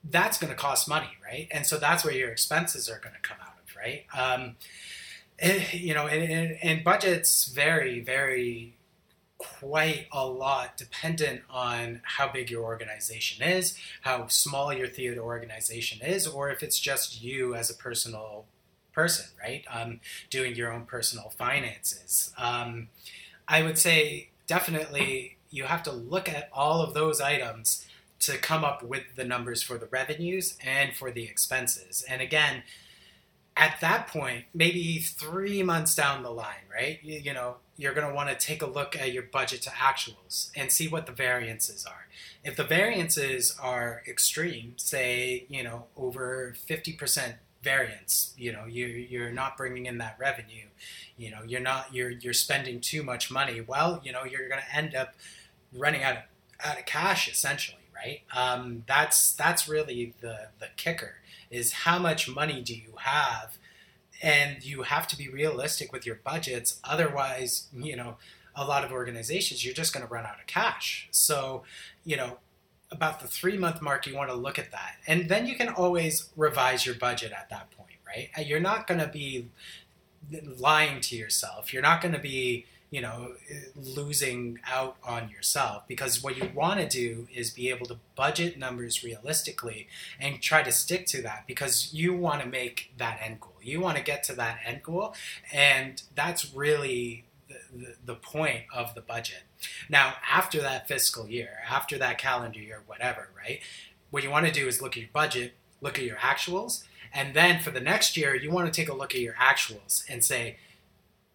that's 0.03 0.37
going 0.37 0.51
to 0.51 0.57
cost 0.57 0.87
money, 0.87 1.09
right? 1.23 1.47
And 1.51 1.65
so 1.65 1.77
that's 1.77 2.05
where 2.05 2.13
your 2.13 2.29
expenses 2.29 2.89
are 2.89 2.99
going 2.99 3.15
to 3.15 3.27
come 3.27 3.37
out 3.41 3.55
of, 3.63 3.75
right? 3.75 4.05
Um, 4.15 4.55
eh, 5.39 5.63
you 5.73 5.93
know, 5.93 6.07
and, 6.07 6.31
and, 6.31 6.57
and, 6.61 6.83
budgets 6.83 7.45
vary 7.45 8.01
very 8.01 8.75
quite 9.37 10.07
a 10.11 10.25
lot 10.25 10.77
dependent 10.77 11.41
on 11.49 12.01
how 12.03 12.31
big 12.31 12.49
your 12.49 12.63
organization 12.63 13.45
is, 13.45 13.77
how 14.01 14.27
small 14.27 14.71
your 14.71 14.87
theater 14.87 15.21
organization 15.21 16.05
is, 16.05 16.27
or 16.27 16.49
if 16.49 16.63
it's 16.63 16.79
just 16.79 17.21
you 17.21 17.55
as 17.55 17.69
a 17.69 17.73
personal 17.73 18.45
person, 18.93 19.25
right? 19.41 19.65
Um, 19.69 19.99
doing 20.29 20.55
your 20.55 20.71
own 20.71 20.85
personal 20.85 21.29
finances. 21.29 22.31
Um, 22.37 22.89
I 23.47 23.61
would 23.61 23.77
say 23.77 24.29
definitely 24.47 25.37
you 25.49 25.65
have 25.65 25.83
to 25.83 25.91
look 25.91 26.27
at 26.27 26.49
all 26.51 26.81
of 26.81 26.93
those 26.93 27.21
items 27.21 27.85
to 28.19 28.37
come 28.37 28.63
up 28.63 28.83
with 28.83 29.03
the 29.15 29.23
numbers 29.23 29.61
for 29.61 29.77
the 29.77 29.85
revenues 29.87 30.57
and 30.63 30.95
for 30.95 31.11
the 31.11 31.23
expenses. 31.23 32.03
And 32.09 32.21
again, 32.21 32.63
at 33.57 33.79
that 33.81 34.07
point, 34.07 34.45
maybe 34.53 34.97
three 34.99 35.63
months 35.63 35.95
down 35.95 36.23
the 36.23 36.29
line, 36.29 36.65
right? 36.71 36.99
You, 37.01 37.19
you 37.19 37.33
know, 37.33 37.57
you're 37.77 37.93
going 37.93 38.07
to 38.07 38.13
want 38.13 38.29
to 38.29 38.35
take 38.35 38.61
a 38.61 38.65
look 38.65 38.99
at 38.99 39.13
your 39.13 39.23
budget 39.23 39.61
to 39.63 39.69
actuals 39.69 40.49
and 40.55 40.71
see 40.71 40.87
what 40.87 41.05
the 41.05 41.11
variances 41.11 41.85
are. 41.85 42.07
If 42.43 42.55
the 42.55 42.63
variances 42.63 43.55
are 43.61 44.03
extreme, 44.07 44.73
say, 44.77 45.45
you 45.49 45.63
know, 45.63 45.85
over 45.95 46.55
50% 46.67 47.35
variance, 47.65 48.33
you 48.37 48.53
know, 48.53 48.65
you, 48.65 48.85
you're 48.85 49.31
not 49.31 49.57
bringing 49.57 49.87
in 49.87 49.97
that 49.97 50.15
revenue, 50.17 50.67
you 51.17 51.29
know, 51.31 51.43
you're 51.45 51.59
not, 51.59 51.93
you're, 51.93 52.11
you're 52.11 52.33
spending 52.33 52.79
too 52.79 53.03
much 53.03 53.29
money. 53.29 53.59
Well, 53.59 54.01
you 54.05 54.13
know, 54.13 54.23
you're 54.23 54.47
going 54.47 54.61
to 54.61 54.75
end 54.75 54.95
up 54.95 55.15
running 55.73 56.03
out 56.03 56.15
of, 56.15 56.23
out 56.63 56.79
of 56.79 56.85
cash 56.85 57.29
essentially, 57.29 57.83
right? 57.93 58.21
Um, 58.33 58.83
that's, 58.87 59.33
that's 59.33 59.67
really 59.67 60.13
the, 60.21 60.47
the 60.59 60.67
kicker 60.77 61.15
is 61.51 61.73
how 61.73 61.99
much 61.99 62.29
money 62.29 62.61
do 62.61 62.73
you 62.73 62.93
have 62.99 63.57
and 64.21 64.63
you 64.63 64.83
have 64.83 65.07
to 65.07 65.17
be 65.17 65.27
realistic 65.27 65.91
with 65.91 66.05
your 66.05 66.15
budgets 66.23 66.79
otherwise 66.83 67.67
you 67.73 67.95
know 67.95 68.17
a 68.55 68.65
lot 68.65 68.83
of 68.83 68.91
organizations 68.91 69.65
you're 69.65 69.73
just 69.73 69.93
going 69.93 70.05
to 70.05 70.11
run 70.11 70.25
out 70.25 70.39
of 70.39 70.47
cash 70.47 71.07
so 71.11 71.63
you 72.05 72.15
know 72.15 72.37
about 72.91 73.19
the 73.19 73.27
three 73.27 73.57
month 73.57 73.81
mark 73.81 74.05
you 74.05 74.15
want 74.15 74.29
to 74.29 74.35
look 74.35 74.59
at 74.59 74.71
that. 74.71 74.97
And 75.07 75.27
then 75.29 75.47
you 75.47 75.55
can 75.55 75.69
always 75.69 76.29
revise 76.35 76.85
your 76.85 76.95
budget 76.95 77.31
at 77.31 77.49
that 77.49 77.71
point 77.71 77.85
right? 78.15 78.29
Uh, 78.37 78.41
you're 78.41 78.59
not 78.59 78.87
going 78.87 78.99
to 78.99 79.07
be 79.07 79.47
lying 80.57 81.01
to 81.01 81.15
yourself. 81.15 81.73
You're 81.73 81.83
not 81.83 82.01
going 82.01 82.13
to 82.13 82.19
be 82.19 82.65
you 82.91 83.01
know, 83.01 83.33
losing 83.75 84.59
out 84.65 84.95
on 85.03 85.29
yourself 85.29 85.83
because 85.87 86.23
what 86.23 86.37
you 86.37 86.49
want 86.53 86.79
to 86.79 86.87
do 86.87 87.27
is 87.33 87.49
be 87.49 87.69
able 87.69 87.85
to 87.87 87.97
budget 88.15 88.57
numbers 88.57 89.03
realistically 89.03 89.87
and 90.17 90.41
try 90.41 90.63
to 90.63 90.71
stick 90.71 91.05
to 91.07 91.21
that 91.21 91.43
because 91.45 91.93
you 91.93 92.13
want 92.13 92.41
to 92.41 92.47
make 92.47 92.93
that 92.97 93.19
end 93.21 93.41
goal. 93.41 93.55
You 93.61 93.81
want 93.81 93.97
to 93.97 94.03
get 94.03 94.23
to 94.25 94.35
that 94.35 94.59
end 94.63 94.83
goal, 94.83 95.13
and 95.51 96.01
that's 96.13 96.53
really 96.53 97.25
the, 98.03 98.15
point 98.15 98.61
of 98.73 98.95
the 98.95 99.01
budget. 99.01 99.43
Now, 99.89 100.15
after 100.31 100.61
that 100.61 100.87
fiscal 100.87 101.27
year, 101.27 101.59
after 101.69 101.97
that 101.97 102.17
calendar 102.17 102.59
year, 102.59 102.81
whatever, 102.85 103.29
right? 103.37 103.59
What 104.11 104.23
you 104.23 104.29
want 104.29 104.45
to 104.45 104.51
do 104.51 104.67
is 104.67 104.81
look 104.81 104.93
at 104.93 105.03
your 105.03 105.09
budget, 105.13 105.53
look 105.81 105.97
at 105.97 106.05
your 106.05 106.17
actuals, 106.17 106.83
and 107.13 107.33
then 107.33 107.61
for 107.61 107.71
the 107.71 107.79
next 107.79 108.17
year, 108.17 108.35
you 108.35 108.51
want 108.51 108.71
to 108.71 108.81
take 108.81 108.89
a 108.89 108.93
look 108.93 109.13
at 109.15 109.21
your 109.21 109.35
actuals 109.35 110.03
and 110.09 110.23
say, 110.23 110.57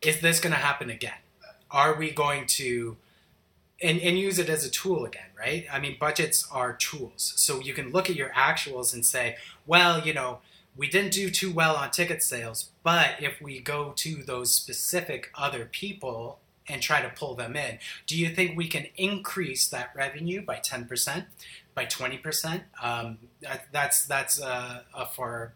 is 0.02 0.20
this 0.20 0.40
going 0.40 0.52
to 0.52 0.58
happen 0.58 0.90
again? 0.90 1.14
are 1.70 1.94
we 1.94 2.10
going 2.10 2.46
to 2.46 2.96
and, 3.82 3.98
and 4.00 4.18
use 4.18 4.38
it 4.38 4.50
as 4.50 4.66
a 4.66 4.70
tool 4.70 5.06
again, 5.06 5.28
right? 5.38 5.64
I 5.72 5.78
mean, 5.80 5.96
budgets 5.98 6.46
are 6.52 6.74
tools. 6.74 7.32
So 7.36 7.60
you 7.60 7.72
can 7.72 7.92
look 7.92 8.10
at 8.10 8.16
your 8.16 8.28
actuals 8.30 8.92
and 8.92 9.06
say, 9.06 9.36
well, 9.66 10.06
you 10.06 10.12
know, 10.12 10.40
we 10.76 10.86
didn't 10.86 11.12
do 11.12 11.30
too 11.30 11.50
well 11.50 11.76
on 11.76 11.90
ticket 11.90 12.22
sales, 12.22 12.69
but 12.82 13.16
if 13.20 13.40
we 13.40 13.60
go 13.60 13.92
to 13.96 14.22
those 14.22 14.52
specific 14.52 15.30
other 15.34 15.68
people 15.70 16.38
and 16.68 16.80
try 16.80 17.02
to 17.02 17.08
pull 17.10 17.34
them 17.34 17.56
in, 17.56 17.78
do 18.06 18.16
you 18.16 18.30
think 18.30 18.56
we 18.56 18.68
can 18.68 18.86
increase 18.96 19.68
that 19.68 19.90
revenue 19.94 20.42
by 20.42 20.56
10%, 20.56 21.26
by 21.74 21.84
20%? 21.84 22.62
Um, 22.82 23.18
that, 23.40 23.66
that's 23.72 24.06
that's 24.06 24.40
uh, 24.40 24.82
for 25.12 25.54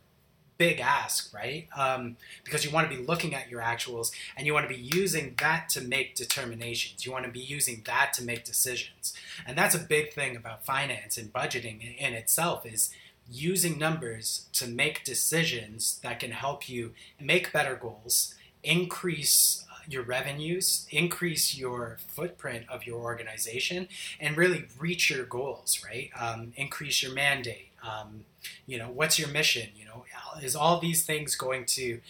big 0.56 0.80
ask, 0.80 1.34
right? 1.34 1.68
Um, 1.76 2.16
because 2.44 2.64
you 2.64 2.70
want 2.70 2.90
to 2.90 2.96
be 2.96 3.02
looking 3.02 3.34
at 3.34 3.50
your 3.50 3.60
actuals 3.60 4.12
and 4.36 4.46
you 4.46 4.54
want 4.54 4.68
to 4.68 4.74
be 4.74 4.80
using 4.80 5.34
that 5.40 5.68
to 5.70 5.80
make 5.80 6.14
determinations. 6.14 7.04
You 7.04 7.12
want 7.12 7.24
to 7.24 7.30
be 7.30 7.40
using 7.40 7.82
that 7.86 8.12
to 8.14 8.24
make 8.24 8.44
decisions. 8.44 9.14
And 9.46 9.58
that's 9.58 9.74
a 9.74 9.78
big 9.78 10.12
thing 10.12 10.36
about 10.36 10.64
finance 10.64 11.18
and 11.18 11.32
budgeting 11.32 11.82
in, 11.82 12.06
in 12.06 12.14
itself 12.14 12.64
is 12.66 12.90
using 13.30 13.78
numbers 13.78 14.46
to 14.52 14.66
make 14.66 15.04
decisions 15.04 15.98
that 16.02 16.20
can 16.20 16.30
help 16.30 16.68
you 16.68 16.92
make 17.20 17.52
better 17.52 17.74
goals, 17.74 18.34
increase 18.62 19.64
uh, 19.70 19.76
your 19.88 20.02
revenues, 20.02 20.86
increase 20.90 21.56
your 21.56 21.98
footprint 22.06 22.64
of 22.68 22.86
your 22.86 23.00
organization, 23.00 23.88
and 24.20 24.36
really 24.36 24.66
reach 24.78 25.10
your 25.10 25.24
goals, 25.24 25.82
right? 25.84 26.10
Um, 26.18 26.52
increase 26.56 27.02
your 27.02 27.12
mandate. 27.12 27.70
Um, 27.82 28.24
you 28.66 28.78
know, 28.78 28.90
what's 28.90 29.18
your 29.18 29.28
mission? 29.28 29.70
You 29.76 29.84
know, 29.86 30.04
is 30.42 30.56
all 30.56 30.80
these 30.80 31.04
things 31.04 31.36
going 31.36 31.66
to 31.66 32.00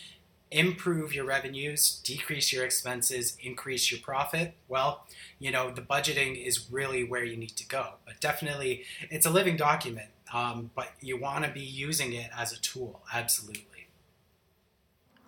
improve 0.50 1.12
your 1.12 1.24
revenues, 1.24 2.00
decrease 2.04 2.52
your 2.52 2.64
expenses, 2.64 3.36
increase 3.40 3.90
your 3.90 4.00
profit? 4.00 4.54
Well, 4.68 5.04
you 5.40 5.50
know, 5.50 5.70
the 5.70 5.82
budgeting 5.82 6.42
is 6.42 6.70
really 6.70 7.02
where 7.02 7.24
you 7.24 7.36
need 7.36 7.56
to 7.56 7.66
go. 7.66 7.94
But 8.06 8.20
definitely, 8.20 8.84
it's 9.10 9.26
a 9.26 9.30
living 9.30 9.56
document, 9.56 10.08
um, 10.32 10.70
but 10.74 10.88
you 11.00 11.18
want 11.18 11.44
to 11.44 11.50
be 11.50 11.60
using 11.60 12.12
it 12.12 12.30
as 12.36 12.52
a 12.52 12.60
tool, 12.60 13.02
absolutely. 13.12 13.88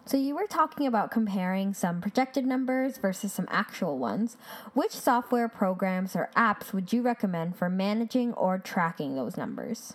So, 0.07 0.17
you 0.17 0.37
were 0.37 0.47
talking 0.47 0.87
about 0.87 1.11
comparing 1.11 1.75
some 1.75 2.01
projected 2.01 2.47
numbers 2.47 2.97
versus 2.97 3.33
some 3.33 3.49
actual 3.51 3.99
ones. 3.99 4.37
Which 4.73 4.93
software 4.93 5.49
programs 5.49 6.15
or 6.15 6.31
apps 6.37 6.73
would 6.73 6.93
you 6.93 7.03
recommend 7.03 7.57
for 7.57 7.69
managing 7.69 8.33
or 8.35 8.57
tracking 8.57 9.17
those 9.17 9.37
numbers? 9.37 9.95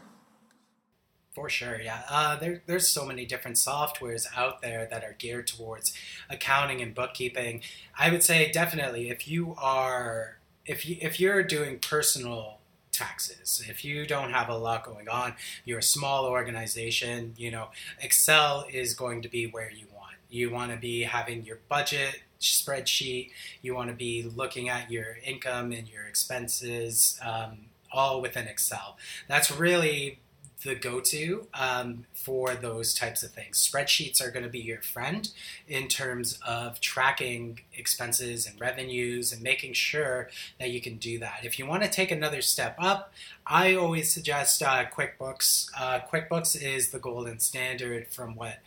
For 1.33 1.47
sure, 1.47 1.79
yeah. 1.81 2.01
Uh, 2.09 2.35
there, 2.35 2.61
there's 2.65 2.89
so 2.89 3.05
many 3.05 3.25
different 3.25 3.55
softwares 3.55 4.27
out 4.35 4.61
there 4.61 4.85
that 4.91 5.05
are 5.05 5.15
geared 5.17 5.47
towards 5.47 5.93
accounting 6.29 6.81
and 6.81 6.93
bookkeeping. 6.93 7.61
I 7.97 8.11
would 8.11 8.21
say 8.21 8.51
definitely 8.51 9.09
if 9.09 9.29
you 9.29 9.55
are 9.57 10.39
if 10.65 10.85
you 10.85 10.97
if 10.99 11.21
you're 11.21 11.41
doing 11.41 11.79
personal 11.79 12.59
taxes, 13.01 13.63
if 13.67 13.83
you 13.83 14.05
don't 14.05 14.31
have 14.31 14.49
a 14.49 14.57
lot 14.57 14.83
going 14.83 15.09
on, 15.09 15.33
you're 15.65 15.79
a 15.79 15.83
small 15.83 16.25
organization. 16.25 17.33
You 17.37 17.51
know, 17.51 17.67
Excel 17.99 18.65
is 18.71 18.93
going 18.93 19.21
to 19.23 19.29
be 19.29 19.47
where 19.47 19.71
you 19.71 19.85
want. 19.93 20.15
You 20.29 20.49
want 20.49 20.71
to 20.71 20.77
be 20.77 21.03
having 21.03 21.45
your 21.45 21.59
budget 21.67 22.21
spreadsheet. 22.39 23.31
You 23.61 23.75
want 23.75 23.89
to 23.89 23.95
be 23.95 24.23
looking 24.23 24.69
at 24.69 24.91
your 24.91 25.17
income 25.23 25.71
and 25.71 25.87
your 25.87 26.03
expenses. 26.03 27.19
Um, 27.23 27.65
all 27.93 28.21
within 28.21 28.47
Excel. 28.47 28.97
That's 29.27 29.51
really 29.51 30.19
the 30.63 30.75
go-to 30.75 31.47
um, 31.53 32.05
for 32.13 32.53
those 32.55 32.93
types 32.93 33.23
of 33.23 33.31
things. 33.31 33.57
Spreadsheets 33.57 34.21
are 34.21 34.31
going 34.31 34.43
to 34.43 34.49
be 34.49 34.59
your 34.59 34.81
friend 34.81 35.29
in 35.67 35.87
terms 35.87 36.39
of 36.45 36.79
tracking 36.79 37.61
expenses 37.75 38.45
and 38.45 38.59
revenues 38.59 39.33
and 39.33 39.41
making 39.41 39.73
sure 39.73 40.29
that 40.59 40.69
you 40.69 40.79
can 40.79 40.97
do 40.97 41.19
that. 41.19 41.39
If 41.43 41.57
you 41.57 41.65
want 41.65 41.83
to 41.83 41.89
take 41.89 42.11
another 42.11 42.41
step 42.41 42.75
up, 42.79 43.11
I 43.45 43.75
always 43.75 44.11
suggest 44.11 44.61
uh, 44.61 44.85
QuickBooks. 44.85 45.69
Uh, 45.77 45.99
QuickBooks 46.11 46.61
is 46.61 46.89
the 46.89 46.99
golden 46.99 47.39
standard 47.39 48.07
from 48.07 48.35
what 48.35 48.59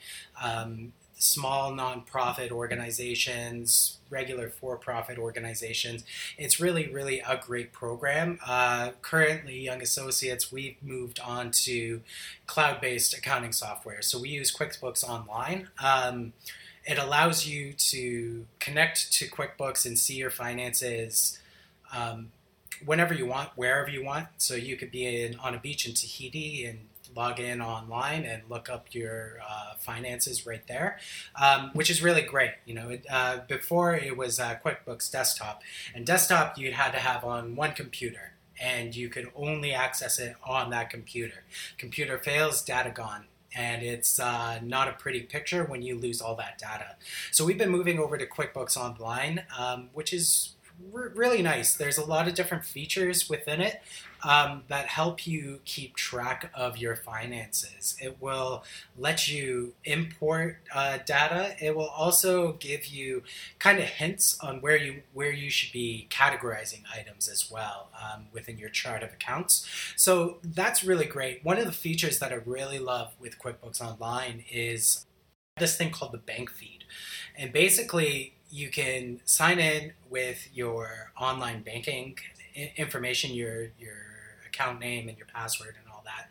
um, 0.42 0.92
small 1.18 1.72
nonprofit 1.72 2.50
organizations, 2.50 3.98
regular 4.10 4.48
for 4.48 4.76
profit 4.76 5.18
organizations. 5.18 6.04
It's 6.36 6.60
really, 6.60 6.92
really 6.92 7.20
a 7.20 7.36
great 7.36 7.72
program. 7.72 8.38
Uh, 8.46 8.90
currently, 9.02 9.60
Young 9.60 9.82
Associates, 9.82 10.52
we've 10.52 10.76
moved 10.82 11.20
on 11.20 11.50
to 11.52 12.02
cloud 12.46 12.80
based 12.80 13.16
accounting 13.16 13.52
software. 13.52 14.02
So 14.02 14.18
we 14.18 14.28
use 14.28 14.54
QuickBooks 14.54 15.04
Online. 15.04 15.68
Um, 15.82 16.32
it 16.84 16.98
allows 16.98 17.46
you 17.46 17.72
to 17.72 18.46
connect 18.60 19.12
to 19.14 19.26
QuickBooks 19.26 19.86
and 19.86 19.98
see 19.98 20.14
your 20.14 20.30
finances. 20.30 21.38
Um, 21.92 22.30
whenever 22.84 23.14
you 23.14 23.26
want, 23.26 23.50
wherever 23.54 23.88
you 23.88 24.04
want. 24.04 24.28
So 24.38 24.54
you 24.54 24.76
could 24.76 24.90
be 24.90 25.22
in, 25.22 25.36
on 25.38 25.54
a 25.54 25.58
beach 25.58 25.86
in 25.86 25.94
Tahiti 25.94 26.66
and 26.66 26.80
log 27.14 27.40
in 27.40 27.60
online 27.60 28.24
and 28.24 28.42
look 28.48 28.68
up 28.68 28.88
your 28.92 29.38
uh, 29.48 29.74
finances 29.78 30.46
right 30.46 30.66
there, 30.66 30.98
um, 31.40 31.70
which 31.74 31.90
is 31.90 32.02
really 32.02 32.22
great. 32.22 32.52
You 32.64 32.74
know, 32.74 32.88
it, 32.90 33.06
uh, 33.10 33.38
before 33.48 33.94
it 33.94 34.16
was 34.16 34.40
uh, 34.40 34.56
QuickBooks 34.64 35.10
Desktop, 35.10 35.62
and 35.94 36.06
desktop 36.06 36.58
you 36.58 36.72
had 36.72 36.92
to 36.92 36.98
have 36.98 37.24
on 37.24 37.56
one 37.56 37.72
computer, 37.72 38.32
and 38.60 38.94
you 38.94 39.08
could 39.08 39.30
only 39.34 39.72
access 39.72 40.18
it 40.18 40.36
on 40.44 40.70
that 40.70 40.90
computer. 40.90 41.44
Computer 41.78 42.18
fails, 42.18 42.62
data 42.62 42.90
gone 42.90 43.24
and 43.56 43.82
it's 43.82 44.18
uh, 44.18 44.58
not 44.62 44.88
a 44.88 44.92
pretty 44.92 45.20
picture 45.20 45.64
when 45.64 45.82
you 45.82 45.96
lose 45.96 46.20
all 46.20 46.34
that 46.34 46.58
data. 46.58 46.96
So 47.30 47.44
we've 47.44 47.58
been 47.58 47.70
moving 47.70 47.98
over 47.98 48.18
to 48.18 48.26
QuickBooks 48.26 48.76
Online, 48.76 49.44
um, 49.56 49.90
which 49.92 50.12
is 50.12 50.53
really 50.92 51.42
nice. 51.42 51.74
There's 51.74 51.98
a 51.98 52.04
lot 52.04 52.28
of 52.28 52.34
different 52.34 52.64
features 52.64 53.28
within 53.28 53.60
it 53.60 53.82
um, 54.22 54.62
that 54.68 54.86
help 54.86 55.26
you 55.26 55.60
keep 55.64 55.96
track 55.96 56.50
of 56.54 56.78
your 56.78 56.96
finances. 56.96 57.96
It 58.00 58.16
will 58.20 58.64
let 58.96 59.28
you 59.28 59.74
import 59.84 60.58
uh, 60.74 60.98
data. 61.04 61.54
It 61.60 61.76
will 61.76 61.88
also 61.88 62.52
give 62.54 62.86
you 62.86 63.22
kind 63.58 63.78
of 63.78 63.84
hints 63.84 64.38
on 64.40 64.60
where 64.60 64.76
you 64.76 65.02
where 65.12 65.32
you 65.32 65.50
should 65.50 65.72
be 65.72 66.08
categorizing 66.10 66.82
items 66.92 67.28
as 67.28 67.50
well 67.50 67.88
um, 68.00 68.26
within 68.32 68.58
your 68.58 68.70
chart 68.70 69.02
of 69.02 69.12
accounts. 69.12 69.66
So 69.96 70.38
that's 70.42 70.82
really 70.82 71.06
great. 71.06 71.44
One 71.44 71.58
of 71.58 71.66
the 71.66 71.72
features 71.72 72.18
that 72.18 72.32
I 72.32 72.36
really 72.36 72.78
love 72.78 73.14
with 73.20 73.38
QuickBooks 73.38 73.80
Online 73.80 74.44
is 74.50 75.06
this 75.58 75.76
thing 75.76 75.90
called 75.90 76.12
the 76.12 76.18
bank 76.18 76.50
feed, 76.50 76.84
and 77.36 77.52
basically 77.52 78.34
you 78.54 78.68
can 78.68 79.20
sign 79.24 79.58
in 79.58 79.92
with 80.08 80.48
your 80.54 81.10
online 81.20 81.62
banking 81.62 82.16
information, 82.76 83.34
your 83.34 83.70
your 83.80 83.96
account 84.46 84.78
name 84.78 85.08
and 85.08 85.18
your 85.18 85.26
password 85.26 85.74
and 85.82 85.92
all 85.92 86.04
that. 86.04 86.28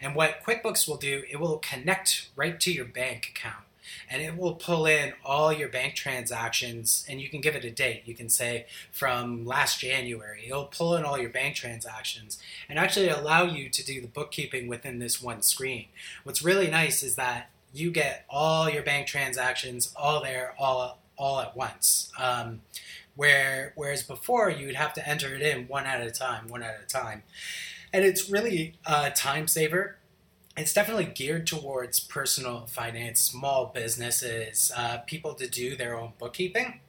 And 0.00 0.14
what 0.14 0.42
QuickBooks 0.42 0.88
will 0.88 0.96
do, 0.96 1.24
it 1.30 1.38
will 1.38 1.58
connect 1.58 2.30
right 2.34 2.58
to 2.60 2.72
your 2.72 2.86
bank 2.86 3.34
account. 3.36 3.64
And 4.10 4.22
it 4.22 4.38
will 4.38 4.54
pull 4.54 4.86
in 4.86 5.12
all 5.22 5.52
your 5.52 5.68
bank 5.68 5.94
transactions 5.94 7.04
and 7.10 7.20
you 7.20 7.28
can 7.28 7.42
give 7.42 7.54
it 7.54 7.64
a 7.64 7.70
date. 7.70 8.02
You 8.06 8.14
can 8.14 8.30
say 8.30 8.66
from 8.90 9.44
last 9.44 9.78
january 9.78 10.46
it'll 10.48 10.64
pull 10.64 10.96
in 10.96 11.04
all 11.04 11.18
your 11.18 11.30
bank 11.30 11.56
transactions 11.56 12.38
and 12.68 12.78
actually 12.78 13.08
allow 13.08 13.44
you 13.44 13.68
to 13.68 13.84
do 13.84 14.00
the 14.00 14.08
bookkeeping 14.08 14.66
within 14.66 14.98
this 14.98 15.22
one 15.22 15.42
screen. 15.42 15.86
What's 16.24 16.42
really 16.42 16.68
nice 16.68 17.02
is 17.02 17.16
that 17.16 17.50
you 17.72 17.90
get 17.90 18.24
all 18.28 18.68
your 18.68 18.82
bank 18.82 19.06
transactions 19.06 19.92
all 19.94 20.22
there 20.22 20.54
all 20.58 20.98
all 21.16 21.40
at 21.40 21.56
once. 21.56 22.10
Um, 22.18 22.60
where 23.14 23.72
whereas 23.76 24.02
before 24.02 24.50
you'd 24.50 24.76
have 24.76 24.92
to 24.94 25.08
enter 25.08 25.34
it 25.34 25.42
in 25.42 25.66
one 25.68 25.86
at 25.86 26.06
a 26.06 26.10
time 26.10 26.48
one 26.48 26.62
at 26.62 26.80
a 26.82 26.86
time. 26.86 27.22
And 27.92 28.04
it's 28.04 28.28
really 28.30 28.74
a 28.84 29.10
time 29.10 29.48
saver. 29.48 29.96
It's 30.56 30.72
definitely 30.72 31.06
geared 31.06 31.46
towards 31.46 32.00
personal 32.00 32.66
finance 32.66 33.20
small 33.20 33.66
businesses 33.74 34.70
uh, 34.76 34.98
people 34.98 35.34
to 35.34 35.48
do 35.48 35.76
their 35.76 35.98
own 35.98 36.12
bookkeeping. 36.18 36.80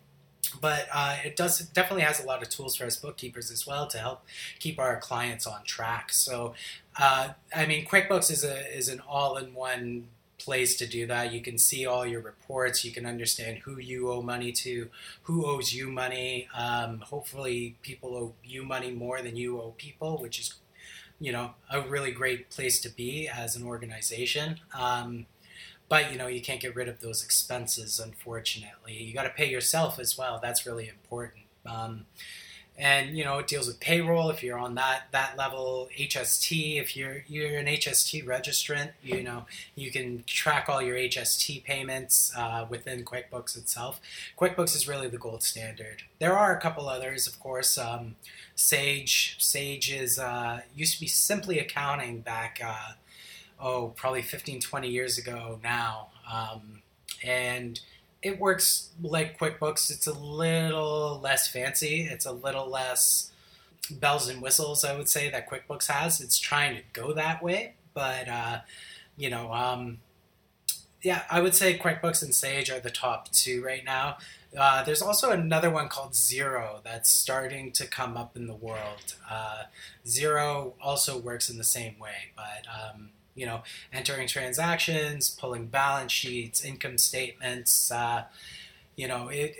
But 0.61 0.87
uh, 0.93 1.17
it 1.25 1.35
does 1.35 1.61
it 1.61 1.73
definitely 1.73 2.03
has 2.03 2.21
a 2.21 2.25
lot 2.25 2.41
of 2.41 2.49
tools 2.49 2.75
for 2.75 2.85
us 2.85 2.95
bookkeepers 2.97 3.51
as 3.51 3.65
well 3.67 3.87
to 3.87 3.97
help 3.97 4.23
keep 4.59 4.79
our 4.79 4.97
clients 4.99 5.45
on 5.47 5.63
track. 5.63 6.11
So 6.11 6.53
uh, 6.99 7.29
i 7.55 7.65
mean 7.65 7.85
quickbooks 7.85 8.31
is 8.31 8.43
a 8.43 8.75
is 8.75 8.89
an 8.89 8.99
all-in-one 9.07 10.07
place 10.39 10.75
to 10.77 10.87
do 10.87 11.07
that. 11.07 11.33
You 11.33 11.41
can 11.41 11.57
see 11.57 11.85
all 11.85 12.05
your 12.05 12.21
reports. 12.21 12.85
You 12.85 12.91
can 12.91 13.05
understand 13.05 13.59
who 13.59 13.79
you 13.79 14.11
owe 14.11 14.21
money 14.21 14.51
to, 14.53 14.89
who 15.23 15.45
owes 15.45 15.73
you 15.73 15.89
money. 15.89 16.47
Um, 16.55 16.99
hopefully, 16.99 17.75
people 17.81 18.15
owe 18.15 18.33
you 18.43 18.63
money 18.63 18.91
more 18.91 19.21
than 19.21 19.35
you 19.35 19.59
owe 19.59 19.73
people, 19.77 20.17
which 20.17 20.39
is, 20.39 20.53
you 21.19 21.31
know, 21.31 21.51
a 21.71 21.81
really 21.81 22.11
great 22.11 22.49
place 22.49 22.79
to 22.81 22.89
be 22.89 23.27
as 23.27 23.55
an 23.55 23.63
organization. 23.63 24.59
Um, 24.73 25.25
but 25.89 26.11
you 26.11 26.17
know, 26.17 26.27
you 26.27 26.41
can't 26.41 26.59
get 26.59 26.75
rid 26.75 26.87
of 26.87 26.99
those 26.99 27.23
expenses. 27.23 27.99
Unfortunately, 27.99 28.93
you 28.93 29.13
got 29.13 29.23
to 29.23 29.29
pay 29.29 29.49
yourself 29.49 29.99
as 29.99 30.17
well. 30.17 30.39
That's 30.41 30.65
really 30.65 30.89
important. 30.89 31.43
Um, 31.65 32.05
and 32.77 33.17
you 33.17 33.23
know 33.23 33.39
it 33.39 33.47
deals 33.47 33.67
with 33.67 33.79
payroll. 33.79 34.29
If 34.29 34.43
you're 34.43 34.57
on 34.57 34.75
that 34.75 35.07
that 35.11 35.37
level 35.37 35.89
hst 35.97 36.79
if 36.79 36.95
you're 36.95 37.23
you're 37.27 37.57
an 37.57 37.65
hst 37.65 38.25
registrant 38.25 38.91
you 39.01 39.23
know 39.23 39.45
you 39.75 39.91
can 39.91 40.23
track 40.27 40.67
all 40.69 40.81
your 40.81 40.95
hst 40.95 41.63
payments 41.63 42.31
uh, 42.37 42.67
within 42.69 43.03
quickbooks 43.03 43.57
itself. 43.57 43.99
Quickbooks 44.37 44.75
is 44.75 44.87
really 44.87 45.07
the 45.07 45.17
gold 45.17 45.43
standard. 45.43 46.03
There 46.19 46.37
are 46.37 46.55
a 46.55 46.61
couple 46.61 46.87
others 46.87 47.27
of 47.27 47.39
course. 47.39 47.77
Um, 47.77 48.15
sage 48.55 49.37
sage 49.39 49.91
is 49.91 50.19
uh, 50.19 50.61
used 50.75 50.95
to 50.95 50.99
be 50.99 51.07
simply 51.07 51.59
accounting 51.59 52.21
back 52.21 52.59
uh, 52.63 52.93
oh 53.59 53.93
probably 53.95 54.21
15 54.21 54.61
20 54.61 54.87
years 54.87 55.17
ago 55.17 55.59
now. 55.63 56.09
Um, 56.31 56.83
and 57.23 57.79
it 58.27 58.39
works 58.39 58.89
like 59.01 59.39
QuickBooks. 59.39 59.89
It's 59.89 60.07
a 60.07 60.13
little 60.13 61.19
less 61.21 61.47
fancy. 61.47 62.01
It's 62.01 62.25
a 62.25 62.31
little 62.31 62.69
less 62.69 63.31
bells 63.89 64.27
and 64.27 64.41
whistles, 64.41 64.83
I 64.83 64.95
would 64.95 65.09
say, 65.09 65.29
that 65.29 65.49
QuickBooks 65.49 65.87
has. 65.87 66.21
It's 66.21 66.37
trying 66.37 66.75
to 66.75 66.83
go 66.93 67.13
that 67.13 67.41
way, 67.41 67.73
but 67.93 68.27
uh, 68.27 68.59
you 69.15 69.29
know, 69.29 69.51
um, 69.53 69.99
yeah, 71.01 71.23
I 71.31 71.39
would 71.41 71.55
say 71.55 71.77
QuickBooks 71.77 72.21
and 72.21 72.35
Sage 72.35 72.69
are 72.69 72.79
the 72.79 72.89
top 72.89 73.31
two 73.31 73.63
right 73.63 73.85
now. 73.85 74.17
Uh, 74.57 74.83
there's 74.83 75.01
also 75.01 75.31
another 75.31 75.69
one 75.69 75.87
called 75.87 76.13
Xero 76.13 76.83
that's 76.83 77.09
starting 77.09 77.71
to 77.73 77.85
come 77.85 78.17
up 78.17 78.35
in 78.35 78.47
the 78.47 78.55
world. 78.55 79.15
Uh, 79.29 79.63
Xero 80.05 80.73
also 80.81 81.17
works 81.17 81.49
in 81.49 81.57
the 81.57 81.63
same 81.63 81.99
way, 81.99 82.31
but 82.35 82.65
um, 82.67 83.09
you 83.37 83.45
know, 83.45 83.61
entering 83.93 84.27
transactions, 84.27 85.29
pulling 85.29 85.67
balance 85.67 86.11
sheets, 86.11 86.65
income 86.65 86.97
statements. 86.97 87.91
Uh, 87.91 88.25
you 88.97 89.07
know, 89.07 89.29
it, 89.29 89.55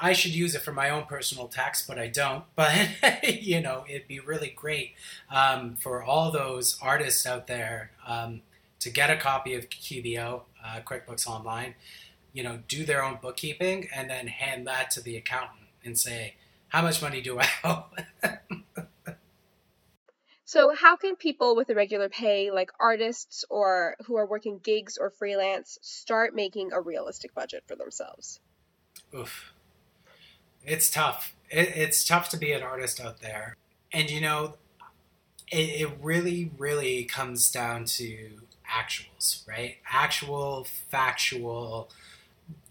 I 0.00 0.12
should 0.12 0.34
use 0.34 0.54
it 0.54 0.60
for 0.62 0.72
my 0.72 0.90
own 0.90 1.04
personal 1.04 1.48
tax, 1.48 1.84
but 1.84 1.98
I 1.98 2.06
don't. 2.08 2.44
But 2.54 3.42
you 3.42 3.60
know, 3.60 3.84
it'd 3.88 4.06
be 4.06 4.20
really 4.20 4.52
great 4.54 4.92
um, 5.34 5.74
for 5.76 6.02
all 6.04 6.30
those 6.30 6.78
artists 6.80 7.26
out 7.26 7.46
there 7.46 7.90
um, 8.06 8.42
to 8.80 8.90
get 8.90 9.10
a 9.10 9.16
copy 9.16 9.54
of 9.54 9.68
QBO, 9.70 10.42
uh, 10.64 10.80
QuickBooks 10.84 11.26
Online. 11.26 11.74
You 12.32 12.42
know, 12.44 12.60
do 12.68 12.84
their 12.84 13.02
own 13.02 13.18
bookkeeping 13.20 13.88
and 13.94 14.08
then 14.08 14.28
hand 14.28 14.66
that 14.66 14.90
to 14.92 15.00
the 15.00 15.16
accountant 15.16 15.66
and 15.84 15.98
say, 15.98 16.34
"How 16.68 16.82
much 16.82 17.02
money 17.02 17.20
do 17.22 17.40
I 17.40 17.48
owe?" 17.64 17.84
So, 20.48 20.74
how 20.74 20.96
can 20.96 21.14
people 21.14 21.54
with 21.56 21.68
a 21.68 21.74
regular 21.74 22.08
pay, 22.08 22.50
like 22.50 22.70
artists 22.80 23.44
or 23.50 23.96
who 24.06 24.16
are 24.16 24.24
working 24.24 24.58
gigs 24.58 24.96
or 24.96 25.10
freelance, 25.10 25.78
start 25.82 26.34
making 26.34 26.72
a 26.72 26.80
realistic 26.80 27.34
budget 27.34 27.64
for 27.66 27.76
themselves? 27.76 28.40
Oof. 29.14 29.52
It's 30.64 30.88
tough. 30.88 31.36
It, 31.50 31.76
it's 31.76 32.02
tough 32.02 32.30
to 32.30 32.38
be 32.38 32.52
an 32.52 32.62
artist 32.62 32.98
out 32.98 33.20
there. 33.20 33.58
And 33.92 34.10
you 34.10 34.22
know, 34.22 34.54
it, 35.52 35.82
it 35.82 35.90
really, 36.00 36.50
really 36.56 37.04
comes 37.04 37.50
down 37.50 37.84
to 37.84 38.40
actuals, 38.66 39.46
right? 39.46 39.76
Actual, 39.86 40.64
factual 40.64 41.90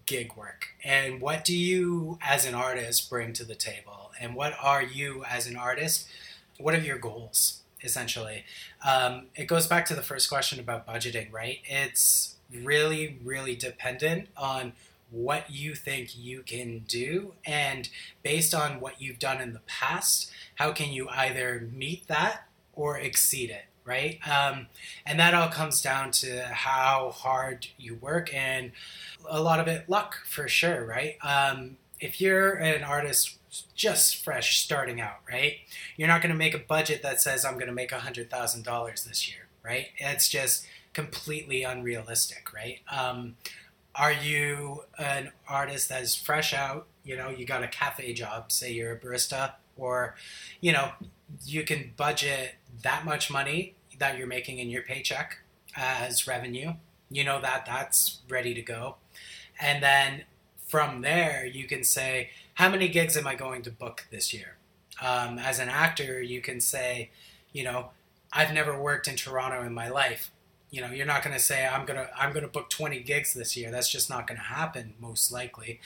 gig 0.07 0.35
work. 0.35 0.69
And 0.83 1.21
what 1.21 1.45
do 1.45 1.55
you 1.55 2.17
as 2.23 2.43
an 2.43 2.55
artist 2.55 3.07
bring 3.07 3.33
to 3.33 3.45
the 3.45 3.53
table? 3.53 4.13
And 4.19 4.33
what 4.33 4.55
are 4.59 4.81
you 4.81 5.23
as 5.25 5.45
an 5.45 5.55
artist? 5.55 6.07
What 6.57 6.73
are 6.73 6.79
your 6.79 6.97
goals? 6.97 7.61
Essentially. 7.83 8.43
Um, 8.85 9.27
it 9.35 9.45
goes 9.45 9.67
back 9.67 9.85
to 9.87 9.95
the 9.95 10.01
first 10.01 10.29
question 10.29 10.59
about 10.59 10.87
budgeting, 10.87 11.31
right? 11.31 11.59
It's 11.65 12.35
really, 12.51 13.19
really 13.23 13.55
dependent 13.55 14.29
on 14.37 14.73
what 15.09 15.49
you 15.49 15.73
think 15.75 16.17
you 16.17 16.41
can 16.41 16.79
do. 16.87 17.33
And 17.45 17.89
based 18.23 18.53
on 18.53 18.79
what 18.79 19.01
you've 19.01 19.19
done 19.19 19.41
in 19.41 19.53
the 19.53 19.61
past, 19.67 20.31
how 20.55 20.71
can 20.71 20.91
you 20.91 21.07
either 21.09 21.67
meet 21.71 22.07
that 22.07 22.47
or 22.73 22.97
exceed 22.97 23.49
it? 23.49 23.65
Right. 23.85 24.19
Um, 24.27 24.67
and 25.05 25.17
that 25.17 25.33
all 25.33 25.47
comes 25.47 25.81
down 25.81 26.11
to 26.11 26.41
how 26.41 27.11
hard 27.11 27.67
you 27.77 27.95
work 27.95 28.33
and 28.33 28.73
a 29.29 29.41
lot 29.41 29.61
of 29.61 29.69
it 29.69 29.89
luck 29.89 30.17
for 30.25 30.49
sure. 30.49 30.85
Right. 30.85 31.15
Um, 31.23 31.77
if 31.99 32.19
you're 32.19 32.55
an 32.55 32.83
artist 32.83 33.36
just 33.75 34.23
fresh 34.23 34.59
starting 34.59 34.99
out, 34.99 35.19
right? 35.29 35.57
You're 35.95 36.07
not 36.07 36.21
going 36.21 36.31
to 36.31 36.37
make 36.37 36.53
a 36.53 36.59
budget 36.59 37.01
that 37.03 37.21
says 37.21 37.45
I'm 37.45 37.55
going 37.55 37.67
to 37.67 37.73
make 37.73 37.91
$100,000 37.91 39.03
this 39.07 39.29
year, 39.29 39.47
right? 39.63 39.87
It's 39.97 40.29
just 40.29 40.65
completely 40.93 41.63
unrealistic, 41.63 42.53
right? 42.53 42.79
Um, 42.91 43.35
are 43.95 44.11
you 44.11 44.83
an 44.99 45.31
artist 45.47 45.89
that 45.89 46.03
is 46.03 46.15
fresh 46.15 46.53
out? 46.53 46.87
You 47.03 47.17
know, 47.17 47.29
you 47.29 47.45
got 47.45 47.63
a 47.63 47.67
cafe 47.67 48.13
job, 48.13 48.51
say 48.51 48.71
you're 48.71 48.93
a 48.93 48.99
barista, 48.99 49.53
or, 49.75 50.15
you 50.61 50.71
know, 50.71 50.91
you 51.45 51.63
can 51.63 51.93
budget 51.97 52.55
that 52.83 53.05
much 53.05 53.31
money 53.31 53.75
that 53.99 54.17
you're 54.17 54.27
making 54.27 54.59
in 54.59 54.69
your 54.69 54.83
paycheck 54.83 55.39
as 55.75 56.27
revenue. 56.27 56.73
You 57.09 57.23
know 57.23 57.41
that 57.41 57.65
that's 57.65 58.19
ready 58.29 58.53
to 58.53 58.61
go. 58.61 58.95
And 59.59 59.81
then 59.81 60.23
from 60.67 61.01
there, 61.01 61.45
you 61.45 61.65
can 61.67 61.83
say, 61.83 62.29
how 62.57 62.69
many 62.69 62.87
gigs 62.87 63.15
am 63.15 63.27
I 63.27 63.35
going 63.35 63.61
to 63.61 63.71
book 63.71 64.07
this 64.09 64.33
year? 64.33 64.57
Um, 64.99 65.37
as 65.37 65.59
an 65.59 65.69
actor, 65.69 66.19
you 66.19 66.41
can 66.41 66.59
say, 66.59 67.11
you 67.53 67.63
know, 67.63 67.91
I've 68.33 68.51
never 68.51 68.81
worked 68.81 69.07
in 69.07 69.15
Toronto 69.15 69.61
in 69.61 69.75
my 69.75 69.89
life. 69.89 70.31
You 70.71 70.81
know, 70.81 70.87
you're 70.87 71.05
not 71.05 71.23
going 71.23 71.35
to 71.35 71.41
say 71.41 71.67
I'm 71.67 71.85
gonna 71.85 72.09
I'm 72.17 72.33
gonna 72.33 72.47
book 72.47 72.71
20 72.71 73.01
gigs 73.01 73.35
this 73.35 73.55
year. 73.55 73.69
That's 73.69 73.89
just 73.89 74.09
not 74.09 74.25
going 74.25 74.39
to 74.39 74.43
happen, 74.43 74.95
most 74.99 75.31
likely. 75.31 75.79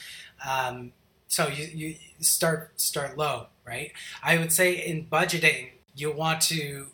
Um, 0.48 0.92
so 1.28 1.48
you, 1.48 1.66
you 1.66 1.96
start 2.20 2.80
start 2.80 3.18
low, 3.18 3.48
right? 3.66 3.92
I 4.22 4.38
would 4.38 4.50
say 4.50 4.72
in 4.72 5.04
budgeting, 5.04 5.72
you 5.94 6.10
want 6.10 6.40
to. 6.42 6.86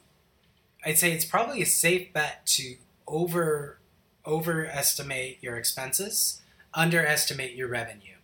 I'd 0.84 0.98
say 0.98 1.12
it's 1.12 1.24
probably 1.24 1.62
a 1.62 1.66
safe 1.66 2.12
bet 2.12 2.44
to 2.46 2.74
over 3.06 3.78
overestimate 4.26 5.38
your 5.40 5.56
expenses, 5.56 6.42
underestimate 6.74 7.54
your 7.54 7.68
revenue 7.68 8.17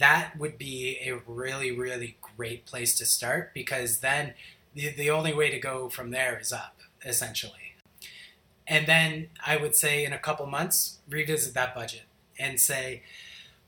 that 0.00 0.36
would 0.38 0.58
be 0.58 0.98
a 1.04 1.20
really, 1.26 1.70
really 1.70 2.16
great 2.36 2.64
place 2.64 2.96
to 2.98 3.04
start 3.06 3.52
because 3.54 3.98
then 3.98 4.32
the, 4.74 4.88
the 4.88 5.10
only 5.10 5.32
way 5.32 5.50
to 5.50 5.60
go 5.60 5.88
from 5.90 6.10
there 6.10 6.38
is 6.38 6.52
up, 6.52 6.78
essentially. 7.04 7.74
And 8.66 8.86
then 8.86 9.28
I 9.46 9.56
would 9.56 9.76
say 9.76 10.04
in 10.04 10.12
a 10.12 10.18
couple 10.18 10.46
months, 10.46 10.98
revisit 11.08 11.54
that 11.54 11.74
budget 11.74 12.04
and 12.38 12.58
say, 12.58 13.02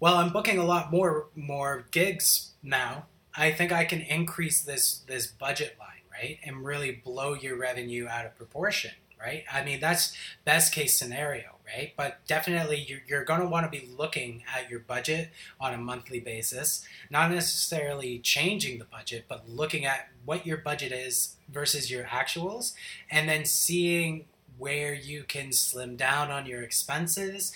well, 0.01 0.17
I'm 0.17 0.33
booking 0.33 0.59
a 0.59 0.65
lot 0.65 0.91
more 0.91 1.27
more 1.37 1.85
gigs 1.91 2.53
now. 2.63 3.07
I 3.37 3.53
think 3.53 3.71
I 3.71 3.85
can 3.85 4.01
increase 4.01 4.63
this 4.63 5.03
this 5.07 5.27
budget 5.27 5.77
line, 5.79 6.03
right? 6.11 6.39
And 6.45 6.65
really 6.65 6.93
blow 6.93 7.35
your 7.35 7.57
revenue 7.57 8.09
out 8.09 8.25
of 8.25 8.37
proportion 8.37 8.93
right? 9.23 9.45
I 9.53 9.65
mean, 9.65 9.81
that's 9.81 10.17
best 10.45 10.73
case 10.73 10.99
scenario, 10.99 11.57
right? 11.67 11.93
But 11.97 12.27
definitely 12.27 12.85
you're, 12.89 13.03
you're 13.07 13.25
going 13.25 13.41
to 13.41 13.47
want 13.47 13.71
to 13.71 13.81
be 13.81 13.89
looking 13.97 14.43
at 14.55 14.69
your 14.69 14.81
budget 14.81 15.31
on 15.61 15.73
a 15.73 15.79
monthly 15.79 16.21
basis, 16.21 16.85
not 17.11 17.31
necessarily 17.31 18.19
changing 18.19 18.79
the 18.79 18.85
budget, 18.85 19.27
but 19.29 19.49
looking 19.49 19.85
at 19.85 20.09
what 20.25 20.47
your 20.47 20.57
budget 20.59 20.93
is 20.93 21.37
versus 21.51 21.91
your 21.91 22.05
actuals, 22.05 22.75
and 23.11 23.29
then 23.29 23.45
seeing 23.45 24.25
where 24.59 24.95
you 24.95 25.25
can 25.25 25.53
slim 25.53 25.97
down 25.97 26.31
on 26.31 26.47
your 26.47 26.63
expenses 26.63 27.53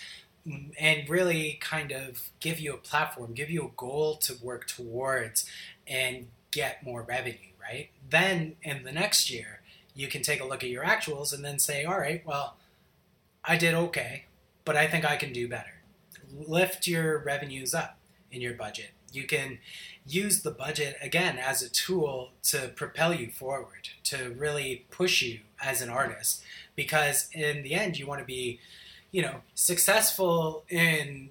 and 0.78 1.08
really 1.08 1.58
kind 1.60 1.92
of 1.92 2.30
give 2.40 2.60
you 2.60 2.72
a 2.72 2.78
platform, 2.78 3.34
give 3.34 3.50
you 3.50 3.64
a 3.64 3.70
goal 3.76 4.14
to 4.16 4.34
work 4.42 4.66
towards 4.66 5.48
and 5.86 6.28
get 6.50 6.84
more 6.84 7.02
revenue, 7.02 7.52
right? 7.60 7.90
Then 8.08 8.56
in 8.62 8.84
the 8.84 8.92
next 8.92 9.30
year, 9.30 9.60
you 9.96 10.08
can 10.08 10.22
take 10.22 10.40
a 10.40 10.44
look 10.44 10.62
at 10.62 10.70
your 10.70 10.84
actuals 10.84 11.32
and 11.32 11.44
then 11.44 11.58
say, 11.58 11.84
all 11.84 11.98
right, 11.98 12.24
well, 12.26 12.56
I 13.44 13.56
did 13.56 13.74
okay, 13.74 14.26
but 14.64 14.76
I 14.76 14.86
think 14.86 15.04
I 15.04 15.16
can 15.16 15.32
do 15.32 15.48
better. 15.48 15.80
Lift 16.46 16.86
your 16.86 17.18
revenues 17.18 17.74
up 17.74 17.98
in 18.30 18.40
your 18.40 18.54
budget. 18.54 18.90
You 19.12 19.24
can 19.24 19.58
use 20.06 20.42
the 20.42 20.50
budget 20.50 20.96
again 21.00 21.38
as 21.38 21.62
a 21.62 21.70
tool 21.70 22.32
to 22.44 22.68
propel 22.74 23.14
you 23.14 23.30
forward, 23.30 23.88
to 24.04 24.34
really 24.36 24.84
push 24.90 25.22
you 25.22 25.40
as 25.62 25.80
an 25.80 25.88
artist, 25.88 26.44
because 26.74 27.28
in 27.32 27.62
the 27.62 27.72
end, 27.72 27.98
you 27.98 28.06
want 28.06 28.20
to 28.20 28.26
be, 28.26 28.60
you 29.10 29.22
know, 29.22 29.36
successful 29.54 30.64
in 30.68 31.30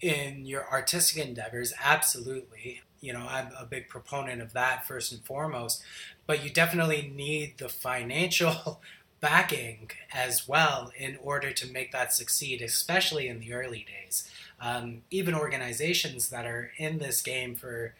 in 0.00 0.44
your 0.46 0.68
artistic 0.70 1.24
endeavors. 1.24 1.72
Absolutely, 1.82 2.82
you 3.02 3.12
know, 3.12 3.26
I'm 3.28 3.48
a 3.58 3.66
big 3.66 3.88
proponent 3.88 4.40
of 4.40 4.54
that 4.54 4.86
first 4.86 5.12
and 5.12 5.22
foremost 5.22 5.82
but 6.26 6.44
you 6.44 6.50
definitely 6.50 7.12
need 7.14 7.58
the 7.58 7.68
financial 7.68 8.80
backing 9.20 9.90
as 10.12 10.48
well 10.48 10.90
in 10.96 11.16
order 11.22 11.52
to 11.52 11.70
make 11.70 11.92
that 11.92 12.12
succeed, 12.12 12.60
especially 12.60 13.28
in 13.28 13.38
the 13.38 13.52
early 13.52 13.86
days. 13.86 14.28
Um, 14.60 15.02
even 15.10 15.34
organizations 15.34 16.30
that 16.30 16.44
are 16.44 16.72
in 16.76 16.98
this 16.98 17.22
game 17.22 17.54
for 17.54 17.94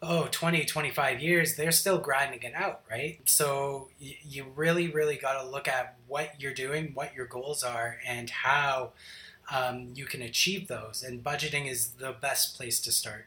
oh 0.00 0.28
20 0.30 0.64
25 0.64 1.20
years 1.20 1.56
they're 1.56 1.72
still 1.72 1.98
grinding 1.98 2.42
it 2.42 2.54
out 2.54 2.82
right? 2.88 3.18
So 3.24 3.88
y- 4.00 4.16
you 4.22 4.46
really 4.54 4.88
really 4.88 5.16
got 5.16 5.42
to 5.42 5.48
look 5.48 5.66
at 5.66 5.96
what 6.06 6.40
you're 6.40 6.54
doing 6.54 6.92
what 6.94 7.14
your 7.16 7.26
goals 7.26 7.64
are 7.64 7.98
and 8.06 8.30
how 8.30 8.92
um, 9.50 9.92
you 9.94 10.04
can 10.04 10.22
achieve 10.22 10.68
those. 10.68 11.02
And 11.02 11.24
budgeting 11.24 11.68
is 11.70 11.92
the 11.92 12.12
best 12.12 12.56
place 12.56 12.80
to 12.80 12.92
start 12.92 13.26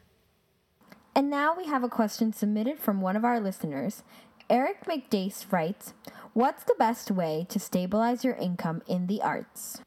and 1.15 1.29
now 1.29 1.55
we 1.55 1.67
have 1.67 1.83
a 1.83 1.89
question 1.89 2.33
submitted 2.33 2.79
from 2.79 3.01
one 3.01 3.15
of 3.15 3.25
our 3.25 3.39
listeners. 3.39 4.03
Eric 4.49 4.85
McDace 4.85 5.51
writes, 5.51 5.93
What's 6.33 6.63
the 6.63 6.75
best 6.79 7.11
way 7.11 7.45
to 7.49 7.59
stabilize 7.59 8.23
your 8.23 8.35
income 8.35 8.81
in 8.87 9.07
the 9.07 9.21
arts? 9.21 9.81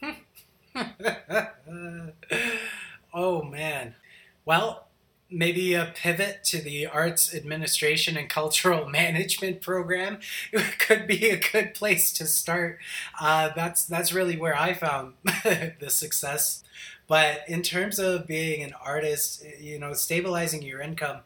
oh 3.14 3.42
man. 3.42 3.94
Well, 4.44 4.88
maybe 5.30 5.74
a 5.74 5.92
pivot 5.94 6.44
to 6.44 6.60
the 6.60 6.86
arts 6.86 7.34
administration 7.34 8.16
and 8.16 8.28
cultural 8.28 8.88
management 8.88 9.60
program 9.60 10.18
could 10.78 11.06
be 11.06 11.30
a 11.30 11.38
good 11.38 11.74
place 11.74 12.12
to 12.14 12.26
start. 12.26 12.78
Uh, 13.20 13.50
that's 13.54 13.84
that's 13.84 14.12
really 14.12 14.36
where 14.36 14.56
I 14.56 14.74
found 14.74 15.14
the 15.24 15.90
success 15.90 16.62
but 17.06 17.42
in 17.48 17.62
terms 17.62 17.98
of 17.98 18.26
being 18.26 18.62
an 18.62 18.74
artist, 18.84 19.44
you 19.60 19.78
know, 19.78 19.92
stabilizing 19.92 20.62
your 20.62 20.80
income, 20.80 21.18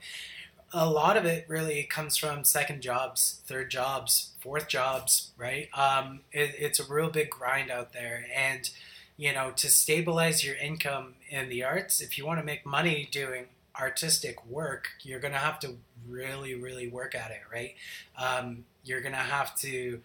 a 0.72 0.88
lot 0.88 1.16
of 1.16 1.24
it 1.24 1.46
really 1.48 1.84
comes 1.84 2.16
from 2.16 2.44
second 2.44 2.82
jobs, 2.82 3.40
third 3.46 3.70
jobs, 3.70 4.30
fourth 4.40 4.68
jobs, 4.68 5.30
right? 5.38 5.68
Um, 5.74 6.20
it, 6.32 6.54
it's 6.58 6.80
a 6.80 6.92
real 6.92 7.08
big 7.10 7.30
grind 7.30 7.70
out 7.70 7.92
there. 7.92 8.26
And, 8.34 8.68
you 9.16 9.32
know, 9.32 9.52
to 9.56 9.68
stabilize 9.70 10.44
your 10.44 10.56
income 10.56 11.14
in 11.30 11.48
the 11.48 11.64
arts, 11.64 12.00
if 12.00 12.18
you 12.18 12.26
want 12.26 12.40
to 12.40 12.44
make 12.44 12.66
money 12.66 13.08
doing 13.10 13.46
artistic 13.80 14.44
work, 14.46 14.88
you're 15.02 15.20
going 15.20 15.32
to 15.32 15.38
have 15.38 15.58
to 15.60 15.76
really, 16.06 16.54
really 16.54 16.88
work 16.88 17.14
at 17.14 17.30
it, 17.30 17.42
right? 17.52 17.74
Um, 18.18 18.64
you're 18.84 19.00
going 19.00 19.12
to 19.12 19.18
have 19.18 19.54
to 19.60 20.00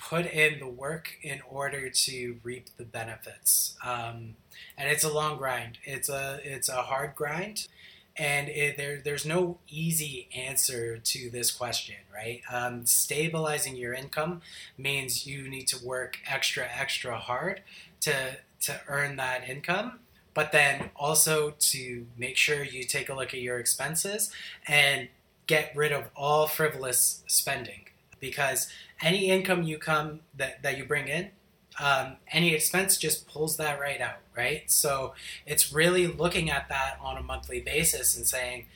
put 0.00 0.26
in 0.26 0.58
the 0.58 0.66
work 0.66 1.18
in 1.22 1.40
order 1.48 1.90
to 1.90 2.38
reap 2.42 2.68
the 2.76 2.84
benefits. 2.84 3.76
Um, 3.84 4.36
and 4.76 4.88
it's 4.88 5.04
a 5.04 5.12
long 5.12 5.36
grind. 5.36 5.78
It's 5.84 6.08
a 6.08 6.40
it's 6.42 6.68
a 6.68 6.82
hard 6.82 7.14
grind, 7.14 7.68
and 8.16 8.48
it, 8.48 8.76
there 8.76 9.00
there's 9.04 9.26
no 9.26 9.58
easy 9.68 10.28
answer 10.34 10.98
to 10.98 11.30
this 11.30 11.50
question, 11.50 11.96
right? 12.12 12.42
Um, 12.50 12.86
stabilizing 12.86 13.76
your 13.76 13.92
income 13.92 14.40
means 14.78 15.26
you 15.26 15.48
need 15.48 15.68
to 15.68 15.84
work 15.84 16.18
extra 16.26 16.66
extra 16.66 17.18
hard 17.18 17.60
to 18.00 18.38
to 18.62 18.80
earn 18.88 19.16
that 19.16 19.48
income. 19.48 20.00
But 20.32 20.52
then 20.52 20.90
also 20.94 21.54
to 21.58 22.06
make 22.16 22.36
sure 22.36 22.62
you 22.62 22.84
take 22.84 23.08
a 23.08 23.14
look 23.14 23.34
at 23.34 23.40
your 23.40 23.58
expenses 23.58 24.30
and 24.66 25.08
get 25.48 25.72
rid 25.74 25.90
of 25.90 26.04
all 26.14 26.46
frivolous 26.46 27.24
spending 27.26 27.89
because 28.20 28.68
any 29.02 29.30
income 29.30 29.62
you 29.62 29.78
come 29.78 30.20
that, 30.36 30.62
that 30.62 30.78
you 30.78 30.84
bring 30.84 31.08
in 31.08 31.30
um, 31.78 32.16
any 32.30 32.54
expense 32.54 32.96
just 32.96 33.26
pulls 33.26 33.56
that 33.56 33.80
right 33.80 34.00
out, 34.00 34.18
right? 34.36 34.70
So 34.70 35.14
it's 35.46 35.72
really 35.72 36.06
looking 36.06 36.50
at 36.50 36.68
that 36.68 36.98
on 37.00 37.16
a 37.16 37.22
monthly 37.22 37.60
basis 37.60 38.16
and 38.16 38.26
saying, 38.26 38.66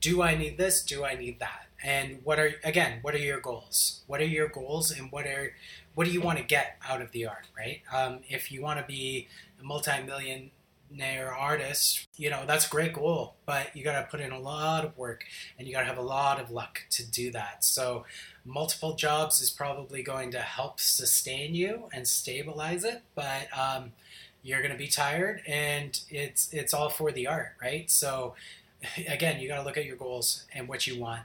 do 0.00 0.22
I 0.22 0.36
need 0.36 0.58
this? 0.58 0.82
Do 0.82 1.04
I 1.04 1.14
need 1.14 1.38
that? 1.38 1.66
And 1.84 2.20
what 2.24 2.38
are 2.38 2.54
again? 2.64 2.98
What 3.02 3.14
are 3.14 3.18
your 3.18 3.40
goals? 3.40 4.02
What 4.06 4.20
are 4.20 4.26
your 4.26 4.48
goals, 4.48 4.92
and 4.92 5.10
what 5.10 5.26
are 5.26 5.54
what 5.94 6.04
do 6.04 6.12
you 6.12 6.20
want 6.20 6.38
to 6.38 6.44
get 6.44 6.76
out 6.88 7.02
of 7.02 7.10
the 7.10 7.26
art, 7.26 7.48
right? 7.56 7.82
Um, 7.92 8.20
if 8.28 8.52
you 8.52 8.62
want 8.62 8.78
to 8.78 8.86
be 8.86 9.28
a 9.60 9.64
multi-millionaire 10.92 11.34
artist, 11.34 12.06
you 12.16 12.30
know 12.30 12.44
that's 12.46 12.66
a 12.66 12.70
great 12.70 12.92
goal, 12.92 13.34
but 13.46 13.74
you 13.74 13.84
got 13.84 14.00
to 14.00 14.06
put 14.10 14.20
in 14.20 14.32
a 14.32 14.38
lot 14.38 14.84
of 14.84 14.96
work, 14.96 15.24
and 15.58 15.66
you 15.66 15.74
got 15.74 15.80
to 15.80 15.86
have 15.86 15.98
a 15.98 16.02
lot 16.02 16.40
of 16.40 16.50
luck 16.50 16.82
to 16.90 17.04
do 17.04 17.30
that. 17.32 17.64
So 17.64 18.04
multiple 18.44 18.94
jobs 18.94 19.40
is 19.40 19.50
probably 19.50 20.02
going 20.02 20.30
to 20.32 20.40
help 20.40 20.80
sustain 20.80 21.54
you 21.54 21.88
and 21.92 22.06
stabilize 22.06 22.84
it, 22.84 23.02
but 23.14 23.46
um, 23.56 23.92
you're 24.42 24.60
going 24.60 24.72
to 24.72 24.78
be 24.78 24.88
tired, 24.88 25.42
and 25.46 25.98
it's 26.10 26.52
it's 26.52 26.74
all 26.74 26.88
for 26.88 27.12
the 27.12 27.26
art, 27.26 27.54
right? 27.60 27.90
So 27.90 28.34
again, 29.08 29.40
you 29.40 29.48
got 29.48 29.58
to 29.58 29.64
look 29.64 29.78
at 29.78 29.84
your 29.84 29.96
goals 29.96 30.44
and 30.54 30.68
what 30.68 30.86
you 30.86 31.00
want. 31.00 31.22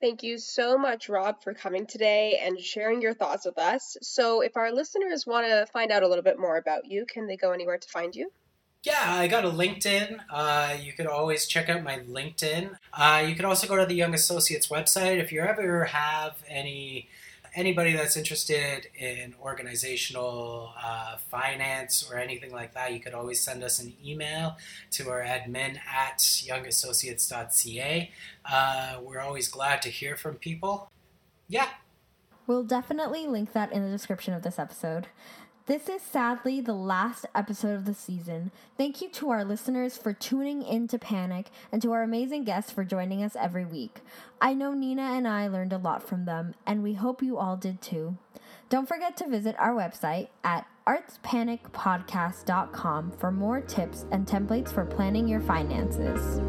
Thank 0.00 0.24
you 0.24 0.38
so 0.38 0.76
much, 0.76 1.08
Rob, 1.08 1.44
for 1.44 1.54
coming 1.54 1.86
today 1.86 2.40
and 2.42 2.58
sharing 2.58 3.00
your 3.00 3.14
thoughts 3.14 3.46
with 3.46 3.56
us. 3.56 3.96
So, 4.02 4.40
if 4.40 4.56
our 4.56 4.72
listeners 4.72 5.28
want 5.28 5.46
to 5.46 5.64
find 5.72 5.92
out 5.92 6.02
a 6.02 6.08
little 6.08 6.24
bit 6.24 6.40
more 6.40 6.56
about 6.56 6.90
you, 6.90 7.06
can 7.06 7.28
they 7.28 7.36
go 7.36 7.52
anywhere 7.52 7.78
to 7.78 7.88
find 7.88 8.12
you? 8.12 8.32
Yeah, 8.82 9.14
I 9.14 9.28
got 9.28 9.44
a 9.44 9.50
LinkedIn. 9.50 10.18
Uh, 10.28 10.76
you 10.80 10.92
could 10.92 11.06
always 11.06 11.46
check 11.46 11.68
out 11.68 11.84
my 11.84 12.00
LinkedIn. 12.00 12.76
Uh, 12.92 13.24
you 13.26 13.36
can 13.36 13.44
also 13.44 13.68
go 13.68 13.76
to 13.76 13.86
the 13.86 13.94
Young 13.94 14.12
Associates 14.12 14.66
website 14.68 15.18
if 15.18 15.30
you 15.30 15.40
ever 15.40 15.84
have 15.84 16.42
any 16.48 17.08
anybody 17.54 17.92
that's 17.92 18.16
interested 18.16 18.88
in 18.98 19.34
organizational 19.40 20.72
uh, 20.82 21.16
finance 21.16 22.08
or 22.10 22.16
anything 22.16 22.50
like 22.50 22.74
that. 22.74 22.92
You 22.92 23.00
could 23.00 23.14
always 23.14 23.40
send 23.40 23.62
us 23.62 23.78
an 23.78 23.92
email 24.04 24.56
to 24.92 25.10
our 25.10 25.22
admin 25.22 25.78
at 25.86 26.18
youngassociates.ca. 26.18 28.10
Uh, 28.50 28.98
we're 29.02 29.20
always 29.20 29.48
glad 29.48 29.82
to 29.82 29.90
hear 29.90 30.16
from 30.16 30.36
people. 30.36 30.90
Yeah. 31.48 31.68
We'll 32.46 32.64
definitely 32.64 33.26
link 33.28 33.52
that 33.52 33.70
in 33.70 33.84
the 33.84 33.90
description 33.90 34.34
of 34.34 34.42
this 34.42 34.58
episode. 34.58 35.06
This 35.66 35.88
is 35.88 36.02
sadly 36.02 36.60
the 36.60 36.72
last 36.72 37.24
episode 37.36 37.76
of 37.76 37.84
the 37.84 37.94
season. 37.94 38.50
Thank 38.76 39.00
you 39.00 39.08
to 39.10 39.30
our 39.30 39.44
listeners 39.44 39.96
for 39.96 40.12
tuning 40.12 40.62
in 40.62 40.88
to 40.88 40.98
Panic 40.98 41.50
and 41.70 41.80
to 41.82 41.92
our 41.92 42.02
amazing 42.02 42.42
guests 42.42 42.72
for 42.72 42.82
joining 42.82 43.22
us 43.22 43.36
every 43.36 43.64
week. 43.64 44.00
I 44.40 44.54
know 44.54 44.74
Nina 44.74 45.02
and 45.02 45.28
I 45.28 45.46
learned 45.46 45.72
a 45.72 45.78
lot 45.78 46.02
from 46.02 46.24
them, 46.24 46.56
and 46.66 46.82
we 46.82 46.94
hope 46.94 47.22
you 47.22 47.38
all 47.38 47.56
did 47.56 47.80
too. 47.80 48.16
Don't 48.70 48.88
forget 48.88 49.16
to 49.18 49.28
visit 49.28 49.54
our 49.56 49.72
website 49.72 50.30
at 50.42 50.66
artspanicpodcast.com 50.84 53.12
for 53.12 53.30
more 53.30 53.60
tips 53.60 54.04
and 54.10 54.26
templates 54.26 54.72
for 54.72 54.84
planning 54.84 55.28
your 55.28 55.40
finances. 55.40 56.40